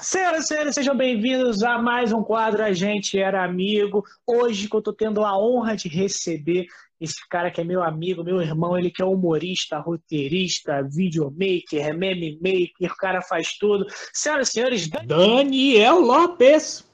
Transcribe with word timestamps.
Senhoras 0.00 0.44
e 0.44 0.46
senhores, 0.46 0.74
sejam 0.76 0.96
bem-vindos 0.96 1.64
a 1.64 1.76
mais 1.76 2.12
um 2.12 2.22
quadro 2.22 2.62
A 2.62 2.72
Gente 2.72 3.18
Era 3.18 3.44
Amigo. 3.44 4.04
Hoje 4.24 4.68
que 4.68 4.76
eu 4.76 4.80
tô 4.80 4.92
tendo 4.92 5.24
a 5.24 5.36
honra 5.36 5.74
de 5.74 5.88
receber 5.88 6.66
esse 7.00 7.28
cara 7.28 7.50
que 7.50 7.60
é 7.60 7.64
meu 7.64 7.82
amigo, 7.82 8.22
meu 8.22 8.40
irmão, 8.40 8.78
ele 8.78 8.92
que 8.92 9.02
é 9.02 9.04
humorista, 9.04 9.80
roteirista, 9.80 10.86
videomaker, 10.88 11.98
meme 11.98 12.38
maker, 12.40 12.92
o 12.92 12.96
cara 12.96 13.20
faz 13.20 13.58
tudo. 13.58 13.84
Senhoras 14.12 14.48
e 14.50 14.52
senhores, 14.52 14.88
Daniel 14.88 15.98
Lopes. 15.98 16.85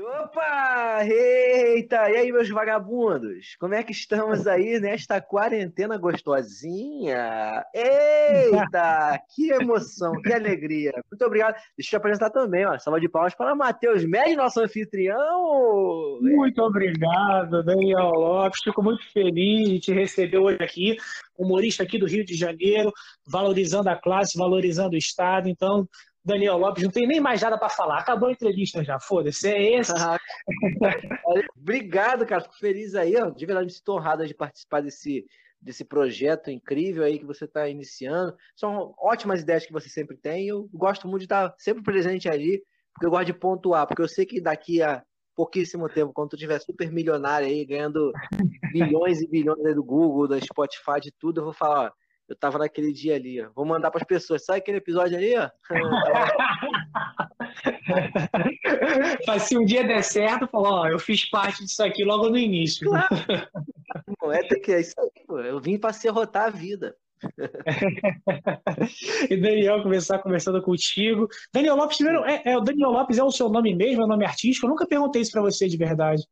Opa! 0.00 1.04
Eita! 1.04 2.10
E 2.10 2.16
aí, 2.16 2.32
meus 2.32 2.48
vagabundos? 2.48 3.54
Como 3.60 3.74
é 3.74 3.82
que 3.82 3.92
estamos 3.92 4.46
aí 4.46 4.80
nesta 4.80 5.20
quarentena 5.20 5.96
gostosinha? 5.96 7.64
Eita! 7.72 9.20
Que 9.34 9.52
emoção, 9.52 10.20
que 10.20 10.32
alegria! 10.32 10.92
Muito 11.10 11.24
obrigado. 11.24 11.54
Deixa 11.76 11.88
eu 11.88 11.90
te 11.90 11.96
apresentar 11.96 12.30
também, 12.30 12.66
ó. 12.66 12.76
Salva 12.78 12.98
de 12.98 13.08
palmas 13.08 13.34
para 13.34 13.54
Matheus 13.54 14.04
Médio, 14.04 14.36
nosso 14.36 14.60
anfitrião! 14.60 16.18
Muito 16.20 16.60
obrigado, 16.60 17.62
Daniel 17.62 18.10
Lopes. 18.10 18.62
Fico 18.64 18.82
muito 18.82 19.04
feliz 19.12 19.68
de 19.68 19.80
te 19.80 19.92
receber 19.92 20.38
hoje 20.38 20.58
aqui. 20.60 20.96
Humorista 21.38 21.82
aqui 21.84 21.98
do 21.98 22.06
Rio 22.06 22.24
de 22.24 22.34
Janeiro, 22.34 22.92
valorizando 23.26 23.90
a 23.90 23.96
classe, 23.96 24.36
valorizando 24.36 24.94
o 24.94 24.98
Estado. 24.98 25.48
Então, 25.48 25.88
Daniel 26.24 26.56
Lopes, 26.56 26.82
não 26.82 26.90
tem 26.90 27.06
nem 27.06 27.20
mais 27.20 27.42
nada 27.42 27.58
para 27.58 27.68
falar. 27.68 27.98
Acabou 27.98 28.28
a 28.28 28.32
entrevista 28.32 28.82
já, 28.82 28.98
foda-se. 28.98 29.48
É 29.48 29.78
esse. 29.78 29.92
Obrigado, 31.56 32.24
cara. 32.24 32.40
Fico 32.42 32.58
feliz 32.58 32.94
aí, 32.94 33.14
ó. 33.16 33.28
De 33.30 33.44
verdade, 33.44 33.66
me 33.66 33.72
sinto 33.72 33.92
honrado 33.92 34.26
de 34.26 34.34
participar 34.34 34.80
desse, 34.80 35.26
desse 35.60 35.84
projeto 35.84 36.50
incrível 36.50 37.04
aí 37.04 37.18
que 37.18 37.26
você 37.26 37.44
está 37.44 37.68
iniciando. 37.68 38.34
São 38.56 38.94
ótimas 38.98 39.42
ideias 39.42 39.66
que 39.66 39.72
você 39.72 39.88
sempre 39.88 40.16
tem. 40.16 40.48
Eu 40.48 40.68
gosto 40.72 41.06
muito 41.06 41.20
de 41.20 41.26
estar 41.26 41.54
sempre 41.58 41.82
presente 41.82 42.28
ali, 42.28 42.62
porque 42.94 43.06
eu 43.06 43.10
gosto 43.10 43.26
de 43.26 43.34
pontuar, 43.34 43.86
porque 43.86 44.02
eu 44.02 44.08
sei 44.08 44.24
que 44.24 44.40
daqui 44.40 44.80
a 44.80 45.02
pouquíssimo 45.34 45.88
tempo, 45.88 46.12
quando 46.12 46.30
tu 46.30 46.36
tiver 46.36 46.60
super 46.60 46.90
milionário 46.90 47.46
aí, 47.46 47.64
ganhando 47.64 48.12
bilhões 48.72 49.20
e 49.20 49.28
bilhões 49.28 49.64
aí 49.64 49.74
do 49.74 49.82
Google, 49.82 50.28
da 50.28 50.40
Spotify, 50.40 51.00
de 51.02 51.12
tudo, 51.12 51.40
eu 51.40 51.44
vou 51.44 51.52
falar, 51.52 51.86
ó, 51.86 52.03
eu 52.28 52.36
tava 52.36 52.58
naquele 52.58 52.92
dia 52.92 53.16
ali, 53.16 53.42
ó. 53.42 53.50
Vou 53.54 53.64
mandar 53.66 53.90
para 53.90 54.00
as 54.00 54.06
pessoas. 54.06 54.44
Sabe 54.44 54.58
aquele 54.58 54.78
episódio 54.78 55.16
ali, 55.16 55.34
ó? 55.36 55.50
Mas 59.26 59.42
se 59.42 59.58
um 59.58 59.64
dia 59.64 59.86
der 59.86 60.02
certo, 60.02 60.48
falou, 60.48 60.72
ó, 60.72 60.88
eu 60.88 60.98
fiz 60.98 61.28
parte 61.28 61.62
disso 61.64 61.82
aqui 61.82 62.02
logo 62.04 62.30
no 62.30 62.38
início. 62.38 62.88
Claro. 62.88 63.08
Não 64.22 64.32
é, 64.32 64.42
que 64.42 64.72
é 64.72 64.80
isso 64.80 64.94
aí, 64.98 65.10
pô. 65.26 65.38
Eu 65.40 65.60
vim 65.60 65.78
para 65.78 65.92
serrotar 65.92 66.46
a 66.46 66.50
vida. 66.50 66.96
e 69.30 69.36
Daniel 69.36 69.82
começar 69.82 70.18
conversando 70.18 70.62
contigo. 70.62 71.28
Daniel 71.52 71.76
Lopes, 71.76 71.98
primeiro, 71.98 72.24
é, 72.24 72.42
é, 72.44 72.56
o 72.56 72.60
Daniel 72.60 72.90
Lopes 72.90 73.18
é 73.18 73.24
o 73.24 73.30
seu 73.30 73.48
nome 73.48 73.72
mesmo, 73.74 74.02
é 74.02 74.04
o 74.04 74.08
nome 74.08 74.24
artístico? 74.24 74.66
Eu 74.66 74.70
nunca 74.70 74.86
perguntei 74.86 75.22
isso 75.22 75.32
para 75.32 75.42
você 75.42 75.68
de 75.68 75.76
verdade. 75.76 76.22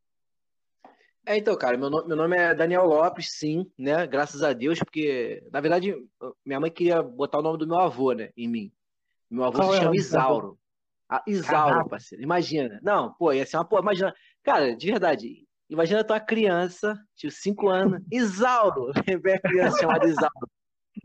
É, 1.24 1.36
então, 1.36 1.56
cara, 1.56 1.76
meu 1.76 1.88
nome, 1.88 2.08
meu 2.08 2.16
nome 2.16 2.36
é 2.36 2.54
Daniel 2.54 2.84
Lopes, 2.84 3.32
sim, 3.32 3.70
né? 3.78 4.06
Graças 4.06 4.42
a 4.42 4.52
Deus, 4.52 4.78
porque, 4.80 5.42
na 5.52 5.60
verdade, 5.60 5.94
minha 6.44 6.58
mãe 6.58 6.70
queria 6.70 7.00
botar 7.00 7.38
o 7.38 7.42
nome 7.42 7.58
do 7.58 7.66
meu 7.66 7.78
avô, 7.78 8.12
né, 8.12 8.30
em 8.36 8.48
mim. 8.48 8.72
Meu 9.30 9.44
avô 9.44 9.58
Qual 9.58 9.72
se 9.72 9.78
é 9.78 9.82
chama 9.82 9.96
Isauro. 9.96 10.58
Ah, 11.08 11.22
Isauro, 11.26 11.74
Caraca. 11.74 11.88
parceiro. 11.90 12.24
Imagina. 12.24 12.80
Não, 12.82 13.12
pô, 13.12 13.32
ia 13.32 13.46
ser 13.46 13.56
uma. 13.56 13.64
Pô, 13.64 13.78
imagina. 13.78 14.14
Cara, 14.42 14.74
de 14.74 14.86
verdade, 14.86 15.46
imagina 15.70 16.02
tua 16.02 16.18
criança, 16.18 16.98
de 17.16 17.30
5 17.30 17.68
anos, 17.68 18.02
Isauro. 18.10 18.92
Vem 19.22 19.34
a 19.34 19.40
criança 19.40 19.78
chamada 19.78 20.08
Isauro. 20.08 20.50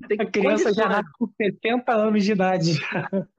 Tem 0.07 0.19
a 0.19 0.29
criança 0.29 0.73
já 0.73 0.89
nasce 0.89 1.11
com 1.17 1.27
70 1.27 1.93
anos 1.93 2.23
de 2.23 2.31
idade. 2.31 2.71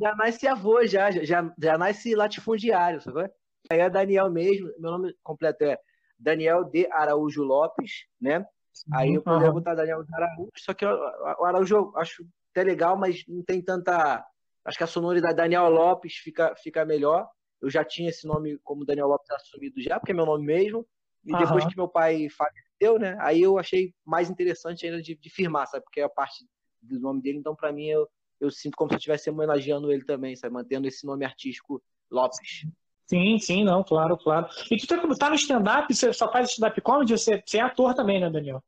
Já 0.00 0.16
nasce 0.16 0.48
avô, 0.48 0.86
já, 0.86 1.10
já, 1.10 1.52
já 1.58 1.76
nasce 1.76 2.14
latifundiário, 2.14 3.02
sabe? 3.02 3.30
Aí 3.70 3.80
é 3.80 3.90
Daniel 3.90 4.30
mesmo, 4.30 4.72
meu 4.78 4.92
nome 4.92 5.14
completo 5.22 5.62
é 5.62 5.78
Daniel 6.20 6.64
de 6.64 6.86
Araújo 6.92 7.42
Lopes, 7.42 8.06
né? 8.20 8.46
Aí 8.92 9.14
eu 9.14 9.22
poderia 9.22 9.52
botar 9.52 9.74
Daniel 9.74 10.04
de 10.04 10.14
Araújo, 10.14 10.50
só 10.56 10.72
que 10.72 10.84
o 10.84 11.44
Araújo 11.44 11.76
eu 11.76 11.92
acho 11.96 12.26
até 12.50 12.62
legal, 12.62 12.96
mas 12.96 13.24
não 13.26 13.42
tem 13.42 13.62
tanta. 13.62 14.24
Acho 14.64 14.78
que 14.78 14.84
a 14.84 14.86
sonoridade 14.86 15.36
Daniel 15.36 15.68
Lopes 15.70 16.16
fica, 16.16 16.54
fica 16.56 16.84
melhor. 16.84 17.28
Eu 17.60 17.70
já 17.70 17.84
tinha 17.84 18.10
esse 18.10 18.26
nome 18.26 18.58
como 18.58 18.84
Daniel 18.84 19.08
Lopes 19.08 19.30
assumido 19.30 19.80
já, 19.80 19.98
porque 19.98 20.12
é 20.12 20.14
meu 20.14 20.26
nome 20.26 20.44
mesmo. 20.44 20.86
E 21.24 21.36
depois 21.36 21.66
que 21.66 21.76
meu 21.76 21.88
pai 21.88 22.28
faleceu, 22.30 22.98
né? 22.98 23.16
Aí 23.20 23.42
eu 23.42 23.58
achei 23.58 23.94
mais 24.04 24.30
interessante 24.30 24.86
ainda 24.86 25.02
de, 25.02 25.14
de 25.14 25.30
firmar, 25.30 25.66
sabe? 25.66 25.84
Porque 25.84 26.00
é 26.00 26.04
a 26.04 26.08
parte 26.08 26.46
do 26.80 26.98
nome 26.98 27.20
dele, 27.20 27.38
então 27.38 27.54
para 27.54 27.72
mim 27.72 27.86
eu, 27.86 28.08
eu 28.40 28.50
sinto 28.50 28.76
como 28.76 28.90
se 28.90 28.94
eu 28.94 28.98
estivesse 28.98 29.28
homenageando 29.28 29.92
ele 29.92 30.04
também, 30.04 30.34
sabe? 30.34 30.54
Mantendo 30.54 30.88
esse 30.88 31.04
nome 31.04 31.24
artístico 31.24 31.82
Lopes. 32.10 32.66
Sim, 33.10 33.40
sim, 33.40 33.64
não, 33.64 33.82
claro, 33.82 34.16
claro. 34.16 34.46
E 34.70 34.76
tu 34.76 34.86
tá, 34.86 34.96
tá 35.16 35.30
no 35.30 35.34
stand-up, 35.34 35.92
você 35.92 36.12
só 36.12 36.30
faz 36.30 36.50
stand-up 36.50 36.80
comedy, 36.80 37.18
você, 37.18 37.42
você 37.44 37.58
é 37.58 37.60
ator 37.60 37.92
também, 37.92 38.20
né, 38.20 38.30
Daniel? 38.30 38.62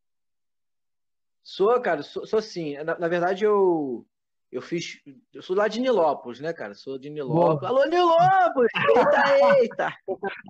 Sou, 1.45 1.81
cara, 1.81 2.03
sou, 2.03 2.27
sou 2.27 2.43
sim. 2.43 2.75
Na, 2.83 2.99
na, 2.99 3.07
verdade, 3.07 3.45
eu, 3.45 4.05
eu 4.51 4.61
fiz. 4.61 5.01
Eu 5.33 5.43
sou 5.43 5.55
lá 5.55 5.69
de 5.69 5.81
Nilópolis, 5.81 6.41
né, 6.41 6.53
cara? 6.53 6.75
Sou 6.75 6.99
de 6.99 7.09
Nilópolis. 7.09 7.61
Boa. 7.61 7.69
Alô, 7.69 7.85
Nilópolis! 7.89 8.73
Eita, 9.61 9.61
eita! 9.61 9.97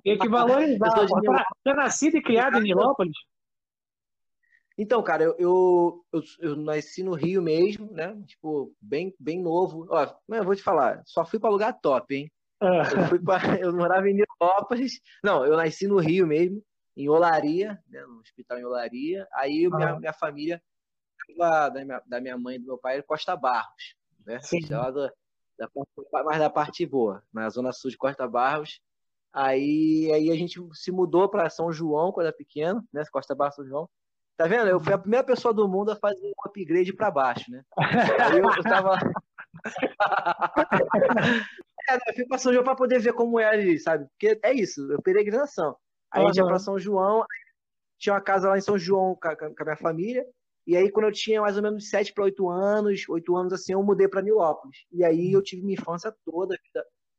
Tem 0.03 0.17
que 0.17 0.27
valorizar. 0.27 0.89
Você 0.89 1.69
é 1.69 1.73
nascido 1.75 2.17
e 2.17 2.23
criado 2.23 2.57
em 2.57 2.63
Nilópolis? 2.63 3.15
Então, 4.75 5.03
cara, 5.03 5.23
eu, 5.23 5.35
eu, 5.37 6.05
eu, 6.11 6.23
eu, 6.39 6.55
nasci 6.55 7.03
no 7.03 7.13
Rio 7.13 7.43
mesmo, 7.43 7.91
né? 7.91 8.19
Tipo, 8.25 8.73
bem, 8.81 9.13
bem 9.19 9.39
novo. 9.39 9.85
Ó, 9.87 10.15
eu 10.29 10.43
vou 10.43 10.55
te 10.55 10.63
falar, 10.63 11.03
só 11.05 11.23
fui 11.23 11.39
para 11.39 11.51
lugar 11.51 11.79
top, 11.79 12.15
hein? 12.15 12.31
Eu, 12.63 13.07
fui 13.07 13.19
pra, 13.19 13.37
eu 13.59 13.73
morava 13.73 14.09
em 14.09 14.15
Nilópolis. 14.15 15.01
Não, 15.23 15.45
eu 15.45 15.57
nasci 15.57 15.87
no 15.87 15.97
Rio 15.97 16.25
mesmo, 16.25 16.63
em 16.95 17.09
Olaria, 17.09 17.79
né, 17.89 18.01
no 18.05 18.19
hospital 18.19 18.57
em 18.57 18.65
Olaria. 18.65 19.27
Aí 19.33 19.69
minha, 19.69 19.89
ah. 19.89 19.99
minha 19.99 20.13
família 20.13 20.61
da 21.37 21.85
minha, 21.85 22.01
da 22.05 22.21
minha 22.21 22.37
mãe 22.37 22.55
e 22.55 22.59
do 22.59 22.65
meu 22.65 22.77
pai 22.77 22.95
era 22.95 23.03
Costa 23.03 23.35
Barros, 23.35 23.95
né? 24.25 24.39
Da, 25.57 25.71
da, 26.11 26.23
mais 26.23 26.39
da 26.39 26.49
parte 26.49 26.85
boa, 26.85 27.23
na 27.33 27.49
zona 27.49 27.71
sul 27.71 27.91
de 27.91 27.97
Costa 27.97 28.27
Barros. 28.27 28.81
Aí, 29.31 30.11
aí 30.13 30.29
a 30.29 30.35
gente 30.35 30.59
se 30.73 30.91
mudou 30.91 31.27
para 31.27 31.49
São 31.49 31.71
João 31.71 32.11
quando 32.11 32.27
era 32.27 32.35
pequeno, 32.35 32.87
né? 32.93 33.03
Costa 33.11 33.33
Barros, 33.33 33.55
São 33.55 33.65
João. 33.65 33.89
Tá 34.35 34.47
vendo? 34.47 34.67
Eu 34.67 34.79
fui 34.79 34.93
a 34.93 34.97
primeira 34.97 35.25
pessoa 35.25 35.53
do 35.53 35.67
mundo 35.67 35.91
a 35.91 35.95
fazer 35.95 36.25
um 36.25 36.33
upgrade 36.45 36.93
para 36.93 37.11
baixo, 37.11 37.51
né? 37.51 37.63
Aí 38.31 38.39
eu, 38.39 38.45
eu 38.45 38.63
tava 38.63 38.97
É, 41.89 41.95
eu 41.95 42.13
fui 42.15 42.25
pra 42.25 42.37
São 42.37 42.53
João 42.53 42.63
pra 42.63 42.75
poder 42.75 42.99
ver 42.99 43.13
como 43.13 43.39
é 43.39 43.45
ali, 43.45 43.79
sabe? 43.79 44.07
Porque 44.09 44.39
é 44.43 44.53
isso, 44.53 44.91
é 44.93 44.97
peregrinação. 45.01 45.75
Aí 46.11 46.21
uhum. 46.21 46.27
a 46.27 46.31
gente 46.31 46.41
ia 46.41 46.47
pra 46.47 46.59
São 46.59 46.79
João, 46.79 47.25
tinha 47.97 48.13
uma 48.13 48.21
casa 48.21 48.49
lá 48.49 48.57
em 48.57 48.61
São 48.61 48.77
João 48.77 49.15
com 49.15 49.27
a, 49.27 49.35
com 49.35 49.45
a 49.45 49.63
minha 49.63 49.77
família, 49.77 50.25
e 50.65 50.77
aí 50.77 50.89
quando 50.89 51.07
eu 51.07 51.11
tinha 51.11 51.41
mais 51.41 51.57
ou 51.57 51.63
menos 51.63 51.89
7 51.89 52.13
para 52.13 52.23
8 52.25 52.49
anos, 52.49 53.07
8 53.09 53.35
anos 53.35 53.53
assim, 53.53 53.73
eu 53.73 53.83
mudei 53.83 54.07
para 54.07 54.21
Nilópolis. 54.21 54.85
E 54.91 55.03
aí 55.03 55.31
eu 55.31 55.41
tive 55.41 55.61
minha 55.61 55.79
infância 55.79 56.13
toda, 56.25 56.57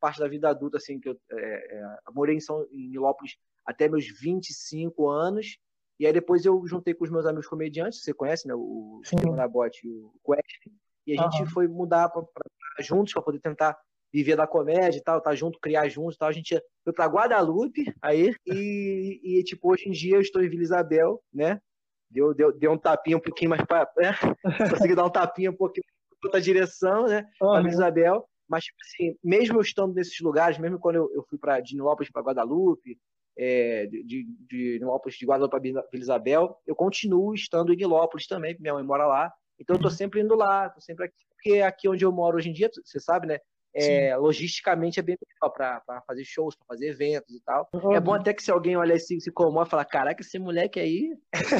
parte 0.00 0.20
da 0.20 0.28
vida 0.28 0.48
adulta, 0.48 0.78
assim, 0.78 1.00
que 1.00 1.08
eu 1.08 1.18
é, 1.32 1.76
é, 1.76 1.96
morei 2.12 2.36
em, 2.36 2.40
São, 2.40 2.66
em 2.70 2.88
Nilópolis 2.88 3.36
até 3.64 3.88
meus 3.88 4.06
25 4.20 5.08
anos, 5.08 5.58
e 5.98 6.06
aí 6.06 6.12
depois 6.12 6.44
eu 6.44 6.66
juntei 6.66 6.92
com 6.92 7.04
os 7.04 7.10
meus 7.10 7.24
amigos 7.24 7.46
comediantes, 7.46 8.02
você 8.02 8.12
conhece, 8.12 8.46
né? 8.46 8.54
O 8.54 9.00
Nabote 9.34 9.86
e 9.86 9.90
o 9.90 10.12
Quest, 10.24 10.68
e 11.06 11.18
a 11.18 11.22
gente 11.22 11.42
uhum. 11.42 11.48
foi 11.48 11.68
mudar 11.68 12.08
pra, 12.08 12.22
pra, 12.22 12.44
juntos 12.80 13.12
para 13.12 13.22
poder 13.22 13.40
tentar 13.40 13.78
viver 14.14 14.36
da 14.36 14.46
comédia 14.46 14.96
e 14.96 15.02
tal, 15.02 15.20
tá 15.20 15.34
junto, 15.34 15.58
criar 15.58 15.88
juntos 15.88 16.14
e 16.14 16.18
tal. 16.18 16.28
A 16.28 16.32
gente 16.32 16.62
foi 16.84 16.92
para 16.92 17.06
Guadalupe 17.06 17.92
aí 18.00 18.32
e, 18.46 19.20
e, 19.24 19.42
tipo, 19.42 19.72
hoje 19.72 19.88
em 19.88 19.90
dia 19.90 20.14
eu 20.14 20.20
estou 20.20 20.40
em 20.40 20.48
Vila 20.48 20.62
Isabel, 20.62 21.20
né? 21.32 21.60
Deu, 22.08 22.32
deu, 22.32 22.56
deu 22.56 22.70
um 22.70 22.78
tapinha 22.78 23.16
um 23.16 23.20
pouquinho 23.20 23.50
mais 23.50 23.64
para. 23.64 23.90
Né? 23.96 24.12
Consegui 24.86 24.94
dar 24.94 25.04
um 25.04 25.10
tapinha 25.10 25.50
um 25.50 25.56
pouquinho 25.56 25.84
para 26.20 26.28
outra 26.28 26.40
direção, 26.40 27.06
né? 27.06 27.26
Uhum. 27.42 27.56
Vila 27.56 27.70
Isabel. 27.70 28.24
Mas, 28.48 28.62
tipo 28.62 28.78
assim, 28.82 29.16
mesmo 29.24 29.56
eu 29.56 29.62
estando 29.62 29.92
nesses 29.94 30.20
lugares, 30.20 30.58
mesmo 30.58 30.78
quando 30.78 30.94
eu, 30.96 31.10
eu 31.12 31.24
fui 31.28 31.36
para 31.36 31.58
de 31.58 31.74
Nilópolis 31.74 32.12
para 32.12 32.22
Guadalupe, 32.22 32.96
é, 33.36 33.86
de, 33.86 34.04
de, 34.04 34.24
de 34.48 34.78
Nilópolis 34.78 35.18
de 35.18 35.26
Guadalupe 35.26 35.50
para 35.50 35.60
Vila 35.60 35.84
Isabel, 35.92 36.56
eu 36.64 36.76
continuo 36.76 37.34
estando 37.34 37.72
em 37.72 37.76
Nilópolis 37.76 38.28
também, 38.28 38.56
minha 38.60 38.74
mãe 38.74 38.84
mora 38.84 39.06
lá. 39.06 39.32
Então 39.58 39.74
eu 39.74 39.80
tô 39.80 39.88
uhum. 39.88 39.94
sempre 39.94 40.20
indo 40.20 40.36
lá, 40.36 40.68
tô 40.68 40.80
sempre 40.80 41.06
aqui, 41.06 41.24
porque 41.30 41.60
aqui 41.62 41.88
onde 41.88 42.04
eu 42.04 42.12
moro 42.12 42.36
hoje 42.36 42.50
em 42.50 42.52
dia, 42.52 42.70
você 42.84 43.00
sabe, 43.00 43.26
né? 43.26 43.40
É, 43.74 44.16
logisticamente 44.16 45.00
é 45.00 45.02
bem 45.02 45.16
melhor 45.20 45.52
para 45.52 46.02
fazer 46.06 46.24
shows, 46.24 46.54
para 46.54 46.66
fazer 46.66 46.90
eventos 46.90 47.34
e 47.34 47.42
tal. 47.42 47.68
Uhum. 47.74 47.92
É 47.92 48.00
bom 48.00 48.14
até 48.14 48.32
que 48.32 48.42
se 48.42 48.50
alguém 48.50 48.76
olhar 48.76 48.94
assim, 48.94 49.18
se 49.18 49.32
comove 49.32 49.66
e 49.66 49.70
falar, 49.70 49.84
caraca, 49.84 50.22
esse 50.22 50.38
moleque 50.38 50.78
aí, 50.78 51.12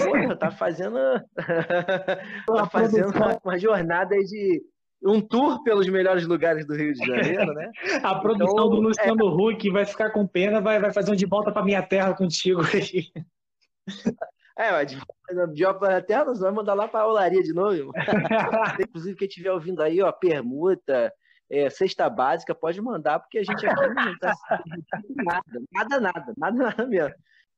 porra, 0.05 0.37
tá 0.37 0.51
fazendo 0.51 0.99
tá 2.47 2.67
fazendo 2.71 3.11
uma, 3.11 3.39
uma 3.45 3.59
jornada 3.59 4.17
de 4.17 4.63
um 5.05 5.21
tour 5.21 5.63
pelos 5.63 5.87
melhores 5.89 6.27
lugares 6.27 6.67
do 6.67 6.75
Rio 6.75 6.95
de 6.95 7.05
Janeiro, 7.05 7.53
né? 7.53 7.71
A 8.03 8.15
produção 8.15 8.55
então, 8.55 8.71
do 8.71 8.81
Luciano 8.81 9.29
é... 9.29 9.53
Huck 9.53 9.71
vai 9.71 9.85
ficar 9.85 10.11
com 10.11 10.27
pena, 10.27 10.61
vai, 10.61 10.81
vai 10.81 10.93
fazer 10.93 11.13
um 11.13 11.17
de 11.17 11.27
volta 11.27 11.53
para 11.53 11.65
minha 11.65 11.83
terra 11.83 12.15
contigo 12.15 12.63
aí. 12.73 13.11
É, 14.57 14.85
de, 14.85 14.97
de 15.53 15.65
até 15.67 16.25
nós 16.25 16.39
vamos 16.39 16.55
mandar 16.55 16.75
lá 16.75 16.89
para 16.89 17.01
a 17.01 17.09
olaria 17.09 17.43
de 17.43 17.53
novo. 17.53 17.93
Inclusive, 18.81 19.17
quem 19.17 19.29
estiver 19.29 19.51
ouvindo 19.51 19.83
aí, 19.83 20.01
ó, 20.01 20.11
permuta, 20.11 21.13
é, 21.51 21.71
cesta 21.71 22.09
básica, 22.09 22.55
pode 22.55 22.81
mandar, 22.81 23.21
porque 23.21 23.39
a 23.39 23.43
gente 23.43 23.67
aqui 23.67 23.89
não 23.89 24.13
está 24.13 24.35
nada, 25.17 25.43
nada, 25.73 26.01
nada, 26.01 26.35
nada, 26.37 26.59
nada 26.59 26.87
mesmo. 26.87 27.15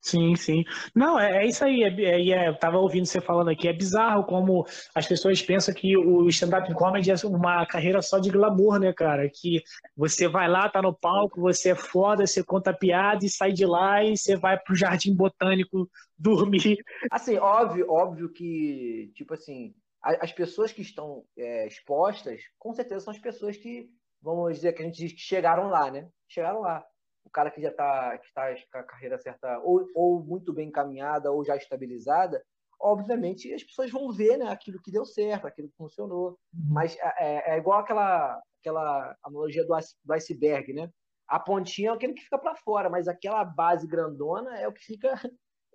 Sim, 0.06 0.36
sim. 0.36 0.62
Não, 0.94 1.18
é, 1.18 1.42
é 1.42 1.46
isso 1.46 1.64
aí. 1.64 1.82
É, 1.82 1.88
é, 1.88 2.30
é, 2.30 2.48
eu 2.48 2.56
tava 2.56 2.78
ouvindo 2.78 3.06
você 3.06 3.20
falando 3.20 3.48
aqui. 3.50 3.66
É 3.66 3.72
bizarro 3.72 4.22
como 4.24 4.64
as 4.94 5.04
pessoas 5.04 5.42
pensam 5.42 5.74
que 5.74 5.96
o 5.96 6.28
stand-up 6.28 6.72
comedy 6.74 7.10
é 7.10 7.14
uma 7.26 7.66
carreira 7.66 8.00
só 8.00 8.20
de 8.20 8.30
glamour, 8.30 8.78
né, 8.78 8.92
cara? 8.92 9.28
Que 9.28 9.62
você 9.96 10.28
vai 10.28 10.48
lá, 10.48 10.68
tá 10.68 10.80
no 10.80 10.94
palco, 10.94 11.40
você 11.40 11.70
é 11.70 11.74
foda, 11.74 12.24
você 12.24 12.44
conta 12.44 12.72
piada 12.72 13.24
e 13.24 13.28
sai 13.28 13.50
de 13.52 13.66
lá 13.66 14.04
e 14.04 14.16
você 14.16 14.36
vai 14.36 14.56
pro 14.56 14.76
jardim 14.76 15.12
botânico 15.12 15.90
dormir. 16.16 16.78
Assim, 17.10 17.36
óbvio, 17.36 17.90
óbvio 17.90 18.28
que, 18.32 19.10
tipo 19.14 19.34
assim, 19.34 19.74
as 20.02 20.32
pessoas 20.32 20.72
que 20.72 20.82
estão 20.82 21.24
é, 21.36 21.66
expostas, 21.66 22.40
com 22.58 22.72
certeza 22.72 23.04
são 23.04 23.12
as 23.12 23.20
pessoas 23.20 23.56
que, 23.56 23.90
vamos 24.22 24.54
dizer, 24.54 24.72
que 24.72 24.82
a 24.82 24.84
gente 24.84 24.98
diz 24.98 25.12
que 25.12 25.18
chegaram 25.18 25.68
lá, 25.68 25.90
né? 25.90 26.08
Chegaram 26.28 26.60
lá 26.60 26.84
o 27.24 27.30
cara 27.30 27.50
que 27.50 27.60
já 27.60 27.70
está 27.70 28.16
que 28.18 28.32
tá 28.32 28.54
com 28.70 28.78
a 28.78 28.82
carreira 28.84 29.18
certa 29.18 29.58
ou, 29.60 29.84
ou 29.94 30.22
muito 30.22 30.52
bem 30.52 30.68
encaminhada 30.68 31.32
ou 31.32 31.44
já 31.44 31.56
estabilizada, 31.56 32.40
obviamente 32.80 33.52
as 33.52 33.64
pessoas 33.64 33.90
vão 33.90 34.12
ver 34.12 34.36
né, 34.36 34.48
aquilo 34.48 34.80
que 34.80 34.92
deu 34.92 35.04
certo, 35.04 35.46
aquilo 35.46 35.68
que 35.68 35.76
funcionou. 35.76 36.38
Uhum. 36.54 36.68
Mas 36.70 36.96
é, 36.96 37.14
é, 37.18 37.54
é 37.54 37.58
igual 37.58 37.80
aquela, 37.80 38.40
aquela 38.60 39.16
analogia 39.24 39.64
do, 39.64 39.76
do 40.04 40.12
iceberg, 40.12 40.72
né? 40.72 40.88
A 41.28 41.40
pontinha 41.40 41.90
é 41.90 41.92
aquele 41.92 42.14
que 42.14 42.22
fica 42.22 42.38
para 42.38 42.54
fora, 42.54 42.88
mas 42.88 43.08
aquela 43.08 43.44
base 43.44 43.86
grandona 43.86 44.56
é 44.58 44.68
o 44.68 44.72
que 44.72 44.84
fica. 44.84 45.14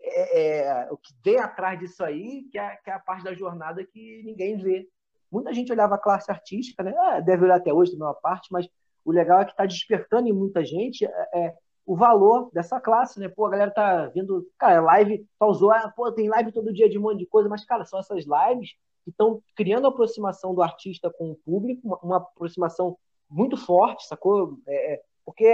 É, 0.04 0.62
é, 0.62 0.92
o 0.92 0.98
que 0.98 1.14
vem 1.24 1.38
atrás 1.40 1.80
disso 1.80 2.04
aí, 2.04 2.44
que 2.52 2.58
é, 2.58 2.76
que 2.78 2.90
é 2.90 2.94
a 2.94 3.00
parte 3.00 3.24
da 3.24 3.34
jornada 3.34 3.86
que 3.86 4.22
ninguém 4.24 4.58
vê. 4.58 4.88
Muita 5.32 5.54
gente 5.54 5.72
olhava 5.72 5.96
a 5.96 6.00
classe 6.00 6.30
artística, 6.30 6.84
né? 6.84 6.94
Ah, 6.98 7.20
deve 7.20 7.46
olhar 7.46 7.56
até 7.56 7.74
hoje, 7.74 7.92
da 7.94 7.98
minha 7.98 8.14
parte, 8.14 8.52
mas 8.52 8.68
o 9.06 9.12
legal 9.12 9.40
é 9.40 9.46
que 9.46 9.52
está 9.52 9.66
despertando 9.66 10.28
em 10.28 10.34
muita 10.34 10.64
gente 10.66 11.06
é, 11.06 11.30
é, 11.34 11.56
o 11.86 11.96
valor 11.96 12.50
dessa 12.54 12.80
classe, 12.80 13.20
né? 13.20 13.30
Pô, 13.30 13.46
a 13.46 13.52
galera 13.52 13.72
tá 13.72 14.08
vendo, 14.08 14.48
cara, 14.58 14.82
live, 14.82 15.26
só 15.38 15.50
usou, 15.50 15.72
ah, 15.72 15.92
pô, 15.96 16.12
tem 16.12 16.30
live 16.30 16.52
todo 16.52 16.74
dia 16.74 16.90
de 16.90 16.98
um 16.98 17.02
monte 17.02 17.20
de 17.20 17.26
coisa, 17.26 17.50
mas, 17.50 17.66
cara, 17.66 17.86
são 17.86 18.00
essas 18.00 18.26
lives 18.26 18.76
que 19.04 19.10
estão 19.10 19.42
criando 19.56 19.86
a 19.86 19.90
aproximação 19.90 20.54
do 20.54 20.62
artista 20.62 21.12
com 21.12 21.32
o 21.32 21.36
público, 21.36 21.82
uma, 21.84 22.00
uma 22.02 22.18
aproximação 22.18 22.98
muito 23.30 23.58
forte, 23.58 24.08
sacou? 24.08 24.58
É, 24.68 24.94
é 24.94 25.02
porque 25.26 25.48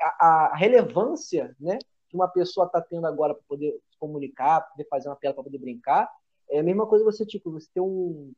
a, 0.00 0.26
a, 0.26 0.56
relevância, 0.56 1.54
né, 1.58 1.78
que 2.08 2.16
uma 2.16 2.28
pessoa 2.28 2.66
está 2.66 2.80
tendo 2.80 3.06
agora 3.06 3.34
para 3.34 3.42
poder 3.48 3.74
comunicar, 4.06 4.60
poder 4.60 4.86
fazer 4.88 5.08
uma 5.08 5.16
piada, 5.16 5.34
para 5.34 5.44
poder 5.44 5.58
brincar, 5.58 6.08
é 6.50 6.60
a 6.60 6.62
mesma 6.62 6.86
coisa 6.86 7.04
você, 7.04 7.24
tipo, 7.24 7.50
você 7.50 7.68
ter 7.72 7.80
um, 7.80 8.32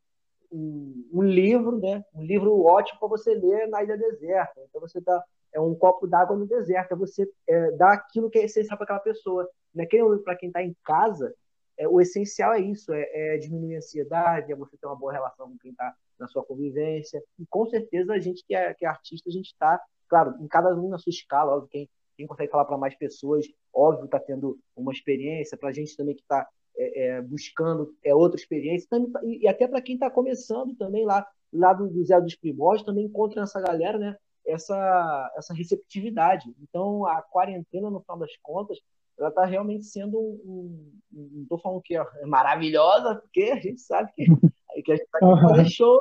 um, 0.51 1.09
um 1.13 1.23
livro, 1.23 1.79
né? 1.79 2.05
Um 2.15 2.23
livro 2.23 2.65
ótimo 2.65 3.01
para 3.01 3.09
você 3.09 3.35
ler 3.35 3.69
na 3.69 3.83
ilha 3.83 3.97
deserta. 3.97 4.61
Então 4.69 4.81
você 4.81 5.01
dá 5.01 5.23
é 5.53 5.61
um 5.61 5.75
copo 5.75 6.07
d'água 6.07 6.37
no 6.37 6.47
deserto, 6.47 6.93
é 6.93 6.97
você 6.97 7.27
é, 7.49 7.71
dar 7.73 7.95
aquilo 7.95 8.29
que 8.29 8.39
é 8.39 8.45
essencial 8.45 8.77
para 8.77 8.85
aquela 8.85 9.01
pessoa. 9.01 9.49
Naquele 9.75 10.07
né? 10.07 10.19
para 10.23 10.37
quem 10.37 10.49
está 10.49 10.63
em 10.63 10.77
casa, 10.85 11.35
é, 11.79 11.89
o 11.89 12.01
essencial 12.01 12.53
é 12.53 12.61
isso, 12.61 12.93
é, 12.93 13.09
é, 13.13 13.39
diminuir 13.39 13.77
a 13.77 13.79
ansiedade, 13.79 14.53
é 14.53 14.57
você 14.57 14.77
ter 14.77 14.87
uma 14.87 14.97
boa 14.97 15.13
relação 15.13 15.51
com 15.51 15.59
quem 15.59 15.71
está 15.71 15.95
na 16.19 16.29
sua 16.29 16.45
convivência. 16.45 17.23
E 17.39 17.47
com 17.47 17.67
certeza 17.67 18.13
a 18.13 18.19
gente 18.19 18.45
que 18.47 18.55
é, 18.55 18.75
que 18.75 18.85
é 18.85 18.89
artista, 18.89 19.31
a 19.31 19.33
gente 19.33 19.47
está, 19.47 19.81
claro, 20.09 20.35
em 20.41 20.47
cada 20.47 20.75
um 20.75 20.89
na 20.89 20.99
sua 20.99 21.11
escala, 21.11 21.53
óbvio, 21.53 21.69
quem, 21.71 21.89
quem 22.17 22.27
consegue 22.27 22.51
falar 22.51 22.65
para 22.65 22.79
mais 22.79 22.95
pessoas, 22.95 23.47
óbvio, 23.73 24.07
está 24.07 24.19
tendo 24.19 24.59
uma 24.77 24.93
experiência, 24.93 25.57
para 25.57 25.69
a 25.69 25.73
gente 25.73 25.97
também 25.97 26.15
que 26.15 26.23
está 26.23 26.49
é, 26.77 27.07
é, 27.07 27.23
buscando 27.23 27.95
é, 28.05 28.15
outra 28.15 28.39
experiência, 28.39 28.89
também, 28.89 29.11
e, 29.25 29.45
e 29.45 29.49
até 29.49 29.67
para 29.67 29.81
quem 29.81 29.95
está 29.95 30.11
começando 30.11 30.75
também 30.77 31.05
lá, 31.05 31.27
lá 31.53 31.73
do, 31.73 31.89
do 31.89 32.05
Zé 32.05 32.21
dos 32.21 32.35
Primórdios, 32.35 32.87
também 32.87 33.05
encontra 33.05 33.41
nessa 33.41 33.61
galera, 33.61 33.99
né, 33.99 34.17
essa, 34.47 35.33
essa 35.37 35.55
receptividade. 35.55 36.55
Então, 36.63 37.07
a 37.07 37.21
quarentena, 37.23 37.91
no 37.91 38.01
final 38.01 38.19
das 38.19 38.37
contas, 38.43 38.79
ela 39.19 39.29
está 39.29 39.45
realmente 39.45 39.85
sendo 39.85 40.19
um, 40.19 40.93
não 41.11 41.43
estou 41.43 41.59
falando 41.59 41.81
que 41.83 41.97
é 41.97 42.27
maravilhosa, 42.27 43.17
porque 43.17 43.45
a 43.45 43.61
gente 43.61 43.81
sabe 43.81 44.13
que, 44.15 44.27
que 44.85 44.93
a 44.93 44.97
gente 44.97 45.09
vai 45.11 45.23
uhum. 45.23 45.69
show, 45.69 46.01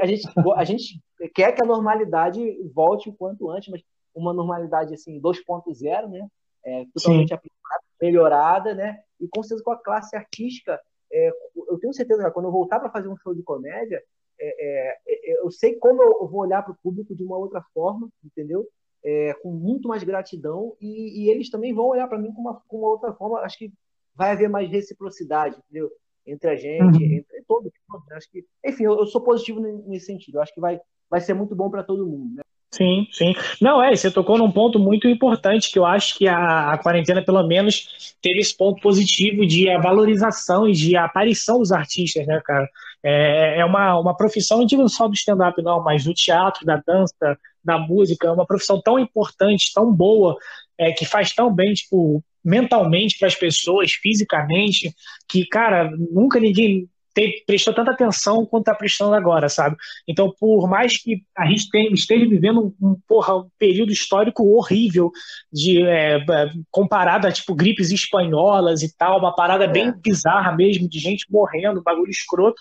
a 0.00 0.06
gente, 0.06 0.28
a 0.56 0.64
gente 0.64 1.02
quer 1.34 1.52
que 1.52 1.62
a 1.62 1.66
normalidade 1.66 2.40
volte 2.72 3.08
o 3.08 3.12
quanto 3.12 3.50
antes, 3.50 3.68
mas 3.68 3.82
uma 4.14 4.32
normalidade 4.32 4.94
assim 4.94 5.20
2.0, 5.20 6.08
né? 6.08 6.28
É, 6.64 6.84
totalmente 6.94 7.34
aplicada, 7.34 7.82
melhorada, 8.00 8.74
né? 8.74 9.00
E 9.20 9.28
com 9.28 9.42
certeza 9.42 9.64
com 9.64 9.72
a 9.72 9.82
classe 9.82 10.16
artística, 10.16 10.80
é, 11.12 11.30
eu 11.68 11.78
tenho 11.78 11.92
certeza 11.92 12.24
que 12.24 12.30
quando 12.30 12.46
eu 12.46 12.52
voltar 12.52 12.80
para 12.80 12.90
fazer 12.90 13.08
um 13.08 13.16
show 13.16 13.34
de 13.34 13.42
comédia, 13.42 14.02
é, 14.40 14.46
é, 14.46 14.98
é 15.06 15.44
eu 15.44 15.50
sei 15.50 15.76
como 15.76 16.02
eu 16.02 16.26
vou 16.28 16.40
olhar 16.40 16.62
para 16.62 16.72
o 16.72 16.78
público 16.82 17.14
de 17.14 17.22
uma 17.22 17.36
outra 17.36 17.62
forma, 17.74 18.08
entendeu? 18.24 18.66
É, 19.04 19.34
com 19.42 19.50
muito 19.50 19.88
mais 19.88 20.04
gratidão 20.04 20.76
e, 20.80 21.24
e 21.24 21.30
eles 21.30 21.50
também 21.50 21.74
vão 21.74 21.86
olhar 21.86 22.06
para 22.06 22.18
mim 22.18 22.32
com 22.32 22.40
uma, 22.40 22.62
com 22.68 22.78
uma 22.78 22.88
outra 22.88 23.12
forma. 23.12 23.40
Acho 23.40 23.58
que 23.58 23.72
vai 24.14 24.30
haver 24.30 24.48
mais 24.48 24.70
reciprocidade, 24.70 25.58
entendeu? 25.58 25.90
Entre 26.24 26.48
a 26.48 26.54
gente, 26.54 27.02
uhum. 27.02 27.12
entre 27.12 27.42
todos. 27.46 27.72
Acho 28.12 28.30
que, 28.30 28.46
enfim, 28.64 28.84
eu, 28.84 28.96
eu, 28.98 29.06
sou 29.06 29.20
positivo 29.20 29.60
nesse 29.60 30.06
sentido. 30.06 30.36
Eu 30.36 30.42
acho 30.42 30.54
que 30.54 30.60
vai, 30.60 30.80
vai 31.10 31.20
ser 31.20 31.34
muito 31.34 31.54
bom 31.56 31.68
para 31.68 31.82
todo 31.82 32.06
mundo. 32.06 32.36
Né? 32.36 32.42
Sim, 32.74 33.06
sim. 33.12 33.34
Não, 33.60 33.82
é, 33.82 33.94
você 33.94 34.10
tocou 34.10 34.38
num 34.38 34.50
ponto 34.50 34.78
muito 34.78 35.06
importante 35.06 35.70
que 35.70 35.78
eu 35.78 35.84
acho 35.84 36.16
que 36.16 36.26
a, 36.26 36.72
a 36.72 36.78
quarentena, 36.78 37.22
pelo 37.22 37.46
menos, 37.46 38.14
teve 38.22 38.40
esse 38.40 38.56
ponto 38.56 38.80
positivo 38.80 39.46
de 39.46 39.68
a 39.68 39.78
valorização 39.78 40.66
e 40.66 40.72
de 40.72 40.96
a 40.96 41.04
aparição 41.04 41.58
dos 41.58 41.70
artistas, 41.70 42.26
né, 42.26 42.40
cara? 42.42 42.66
É, 43.02 43.60
é 43.60 43.64
uma, 43.64 43.98
uma 43.98 44.16
profissão, 44.16 44.58
não 44.58 44.64
digo 44.64 44.88
só 44.88 45.06
do 45.06 45.12
stand-up, 45.12 45.60
não, 45.62 45.82
mas 45.82 46.04
do 46.04 46.14
teatro, 46.14 46.64
da 46.64 46.80
dança, 46.86 47.38
da 47.62 47.78
música, 47.78 48.28
é 48.28 48.30
uma 48.30 48.46
profissão 48.46 48.80
tão 48.80 48.98
importante, 48.98 49.70
tão 49.74 49.92
boa, 49.92 50.34
é, 50.78 50.92
que 50.92 51.04
faz 51.04 51.34
tão 51.34 51.52
bem, 51.52 51.74
tipo, 51.74 52.24
mentalmente 52.42 53.18
para 53.18 53.28
as 53.28 53.34
pessoas, 53.34 53.92
fisicamente, 53.92 54.94
que, 55.28 55.44
cara, 55.46 55.90
nunca 56.10 56.40
ninguém 56.40 56.88
te, 57.14 57.44
prestou 57.46 57.74
tanta 57.74 57.92
atenção 57.92 58.44
quanto 58.46 58.62
está 58.62 58.74
prestando 58.74 59.14
agora, 59.14 59.48
sabe? 59.48 59.76
Então, 60.08 60.32
por 60.38 60.68
mais 60.68 60.96
que 60.96 61.22
a 61.36 61.46
gente 61.46 61.70
esteja 61.94 62.26
vivendo 62.26 62.74
um, 62.80 62.96
porra, 63.06 63.36
um 63.36 63.48
período 63.58 63.92
histórico 63.92 64.44
horrível, 64.56 65.10
de 65.52 65.82
é, 65.82 66.24
comparado 66.70 67.26
a 67.26 67.32
tipo 67.32 67.54
gripes 67.54 67.90
espanholas 67.90 68.82
e 68.82 68.96
tal, 68.96 69.18
uma 69.18 69.34
parada 69.34 69.64
é. 69.64 69.68
bem 69.68 69.92
bizarra 69.92 70.54
mesmo, 70.54 70.88
de 70.88 70.98
gente 70.98 71.26
morrendo, 71.30 71.82
bagulho 71.82 72.10
escroto, 72.10 72.60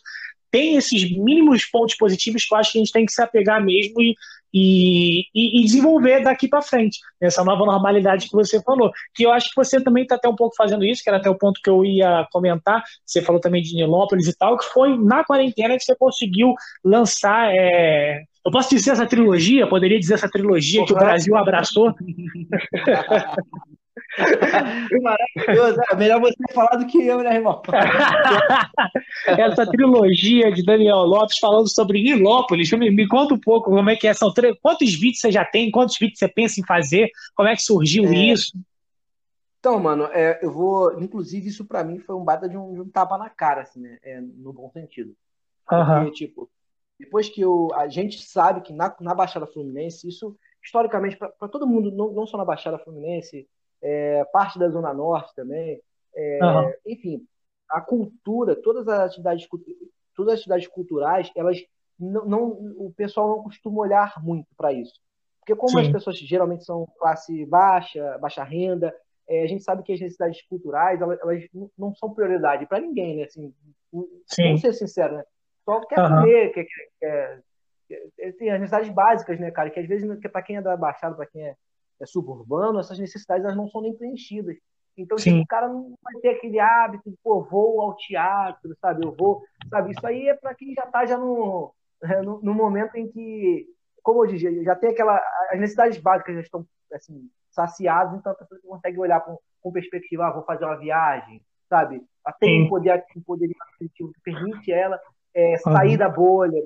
tem 0.51 0.75
esses 0.75 1.09
mínimos 1.18 1.65
pontos 1.65 1.95
positivos 1.95 2.45
que 2.45 2.54
eu 2.54 2.57
acho 2.57 2.74
que 2.74 2.77
a 2.77 2.81
gente 2.81 2.92
tem 2.92 3.06
que 3.06 3.13
se 3.13 3.21
apegar 3.21 3.63
mesmo 3.63 4.01
e, 4.01 4.15
e, 4.53 5.23
e, 5.33 5.61
desenvolver 5.63 6.23
daqui 6.23 6.47
para 6.47 6.61
frente, 6.61 6.99
essa 7.21 7.43
nova 7.43 7.65
normalidade 7.65 8.27
que 8.27 8.35
você 8.35 8.61
falou. 8.61 8.91
Que 9.13 9.23
eu 9.23 9.31
acho 9.31 9.49
que 9.49 9.55
você 9.55 9.81
também 9.81 10.03
está 10.03 10.15
até 10.15 10.27
um 10.27 10.35
pouco 10.35 10.55
fazendo 10.55 10.83
isso, 10.83 11.03
que 11.03 11.09
era 11.09 11.17
até 11.17 11.29
o 11.29 11.37
ponto 11.37 11.61
que 11.63 11.69
eu 11.69 11.85
ia 11.85 12.27
comentar. 12.31 12.83
Você 13.05 13.21
falou 13.21 13.39
também 13.39 13.61
de 13.61 13.75
Nilópolis 13.75 14.27
e 14.27 14.37
tal, 14.37 14.57
que 14.57 14.65
foi 14.65 14.97
na 14.97 15.23
quarentena 15.23 15.77
que 15.77 15.83
você 15.83 15.95
conseguiu 15.95 16.53
lançar. 16.83 17.51
É... 17.53 18.23
Eu 18.45 18.51
posso 18.51 18.69
dizer 18.69 18.91
essa 18.91 19.05
trilogia? 19.05 19.67
Poderia 19.67 19.99
dizer 19.99 20.15
essa 20.15 20.29
trilogia 20.29 20.85
que 20.85 20.93
o 20.93 20.97
Brasil 20.97 21.35
abraçou? 21.37 21.93
Maravilhoso. 25.01 25.80
É 25.89 25.95
melhor 25.95 26.19
você 26.19 26.35
falar 26.53 26.77
do 26.77 26.85
que 26.85 27.06
eu, 27.06 27.19
né, 27.19 27.35
irmão? 27.35 27.61
Essa 29.25 29.65
trilogia 29.65 30.51
de 30.51 30.63
Daniel 30.63 31.03
Lopes 31.03 31.37
falando 31.39 31.69
sobre 31.69 32.03
Nilópolis. 32.03 32.71
Me, 32.71 32.91
me 32.91 33.07
conta 33.07 33.33
um 33.33 33.39
pouco 33.39 33.69
como 33.69 33.89
é 33.89 33.95
que 33.95 34.07
é. 34.07 34.13
São 34.13 34.33
Quantos 34.61 34.94
vídeos 34.94 35.19
você 35.19 35.31
já 35.31 35.45
tem? 35.45 35.71
Quantos 35.71 35.97
vídeos 35.97 36.19
você 36.19 36.27
pensa 36.27 36.59
em 36.59 36.65
fazer? 36.65 37.09
Como 37.35 37.47
é 37.47 37.56
que 37.56 37.61
surgiu 37.61 38.06
é... 38.06 38.13
isso? 38.13 38.51
Então, 39.59 39.80
mano, 39.80 40.06
é, 40.06 40.39
eu 40.41 40.51
vou. 40.51 40.99
Inclusive, 40.99 41.47
isso 41.47 41.65
para 41.65 41.83
mim 41.83 41.99
foi 41.99 42.15
um 42.15 42.23
bata 42.23 42.49
de 42.49 42.57
um, 42.57 42.73
de 42.73 42.81
um, 42.81 42.89
tapa 42.89 43.18
na 43.18 43.30
cara, 43.30 43.61
assim, 43.61 43.80
né? 43.80 43.97
É, 44.01 44.19
no 44.19 44.51
bom 44.51 44.69
sentido. 44.71 45.15
Porque, 45.68 45.94
uhum. 45.94 46.11
tipo, 46.11 46.49
depois 46.99 47.30
que 47.30 47.41
eu, 47.41 47.69
a 47.75 47.87
gente 47.87 48.21
sabe 48.21 48.61
que 48.61 48.73
na, 48.73 48.94
na 48.99 49.13
Baixada 49.13 49.45
Fluminense, 49.45 50.07
isso, 50.07 50.35
historicamente, 50.63 51.15
para 51.15 51.47
todo 51.47 51.68
mundo, 51.68 51.91
não, 51.91 52.11
não 52.11 52.25
só 52.25 52.37
na 52.37 52.45
Baixada 52.45 52.80
Fluminense, 52.80 53.47
é, 53.81 54.23
parte 54.26 54.59
da 54.59 54.69
Zona 54.69 54.94
Norte 54.94 55.33
também. 55.35 55.81
É, 56.16 56.40
uhum. 56.44 56.73
Enfim, 56.85 57.26
a 57.69 57.81
cultura, 57.81 58.56
todas 58.56 58.88
as 58.88 59.00
atividades, 59.00 59.47
todas 60.16 60.33
as 60.33 60.40
atividades 60.40 60.68
culturais, 60.68 61.31
elas 61.35 61.57
não, 62.00 62.26
não 62.26 62.47
o 62.78 62.94
pessoal 62.95 63.30
não 63.30 63.44
costuma 63.44 63.81
olhar 63.81 64.14
muito 64.23 64.47
para 64.57 64.73
isso. 64.73 65.00
Porque 65.40 65.56
como 65.56 65.80
Sim. 65.80 65.88
as 65.88 65.92
pessoas 65.92 66.18
geralmente 66.18 66.64
são 66.64 66.88
classe 67.00 67.45
baixa, 67.45 68.18
baixa 68.19 68.44
renda, 68.44 68.94
é, 69.28 69.44
a 69.44 69.47
gente 69.47 69.64
sabe 69.64 69.81
que 69.83 69.94
as 69.94 70.00
necessidades 70.00 70.42
culturais, 70.47 71.02
elas, 71.02 71.19
elas 71.21 71.44
não 71.78 71.95
são 71.95 72.14
prioridade 72.14 72.66
para 72.66 72.80
ninguém, 72.80 73.18
né? 73.18 73.23
Assim, 73.23 73.54
Sim. 74.28 74.44
Vamos 74.44 74.61
ser 74.61 74.73
sincero, 74.73 75.16
né? 75.16 75.23
Só 75.66 75.80
quer 75.85 76.00
uhum. 76.00 76.09
comer, 76.09 76.50
quer, 76.54 76.66
quer, 77.00 77.42
quer, 77.88 78.33
tem 78.38 78.52
as 78.52 78.59
necessidades 78.59 78.90
básicas, 78.90 79.40
né, 79.40 79.52
cara? 79.52 79.69
Que 79.69 79.80
às 79.80 79.88
vezes, 79.88 80.07
para 80.31 80.42
quem 80.42 80.57
é 80.57 80.61
da 80.61 80.76
Baixada, 80.78 81.16
para 81.16 81.26
quem 81.26 81.47
é 81.47 81.56
é 82.01 82.05
suburbano, 82.05 82.79
essas 82.79 82.99
necessidades 82.99 83.45
elas 83.45 83.57
não 83.57 83.69
são 83.69 83.81
nem 83.81 83.95
preenchidas. 83.95 84.57
Então, 84.97 85.17
tipo, 85.17 85.37
o 85.37 85.47
cara 85.47 85.67
não 85.67 85.93
vai 86.03 86.15
ter 86.21 86.29
aquele 86.29 86.59
hábito 86.59 87.09
de, 87.09 87.17
pô, 87.23 87.41
vou 87.43 87.81
ao 87.81 87.95
teatro, 87.95 88.75
sabe? 88.79 89.05
Eu 89.05 89.15
vou, 89.15 89.41
sabe? 89.69 89.91
Isso 89.91 90.05
aí 90.05 90.27
é 90.27 90.33
para 90.33 90.53
quem 90.53 90.73
já 90.73 90.85
tá 90.85 91.05
já 91.05 91.17
no, 91.17 91.73
no, 92.23 92.41
no, 92.41 92.53
momento 92.53 92.95
em 92.95 93.07
que, 93.07 93.67
como 94.03 94.23
eu 94.23 94.29
dizia, 94.29 94.63
já 94.63 94.75
tem 94.75 94.89
aquela. 94.89 95.15
As 95.49 95.59
necessidades 95.59 95.97
básicas 95.97 96.35
já 96.35 96.41
estão, 96.41 96.65
assim, 96.93 97.29
saciadas, 97.51 98.19
então 98.19 98.31
a 98.33 98.35
pessoa 98.35 98.59
consegue 98.61 98.99
olhar 98.99 99.21
com, 99.21 99.37
com 99.61 99.71
perspectiva, 99.71 100.27
ah, 100.27 100.31
vou 100.31 100.43
fazer 100.43 100.65
uma 100.65 100.77
viagem, 100.77 101.41
sabe? 101.69 102.03
Tem 102.39 102.63
um 102.63 102.69
poder, 102.69 103.03
um 103.15 103.21
poder 103.21 103.49
aquisitivo 103.61 104.11
que 104.13 104.21
permite 104.21 104.71
ela 104.71 104.99
é, 105.33 105.57
sair 105.57 105.93
uhum. 105.93 105.97
da 105.97 106.09
bolha, 106.09 106.61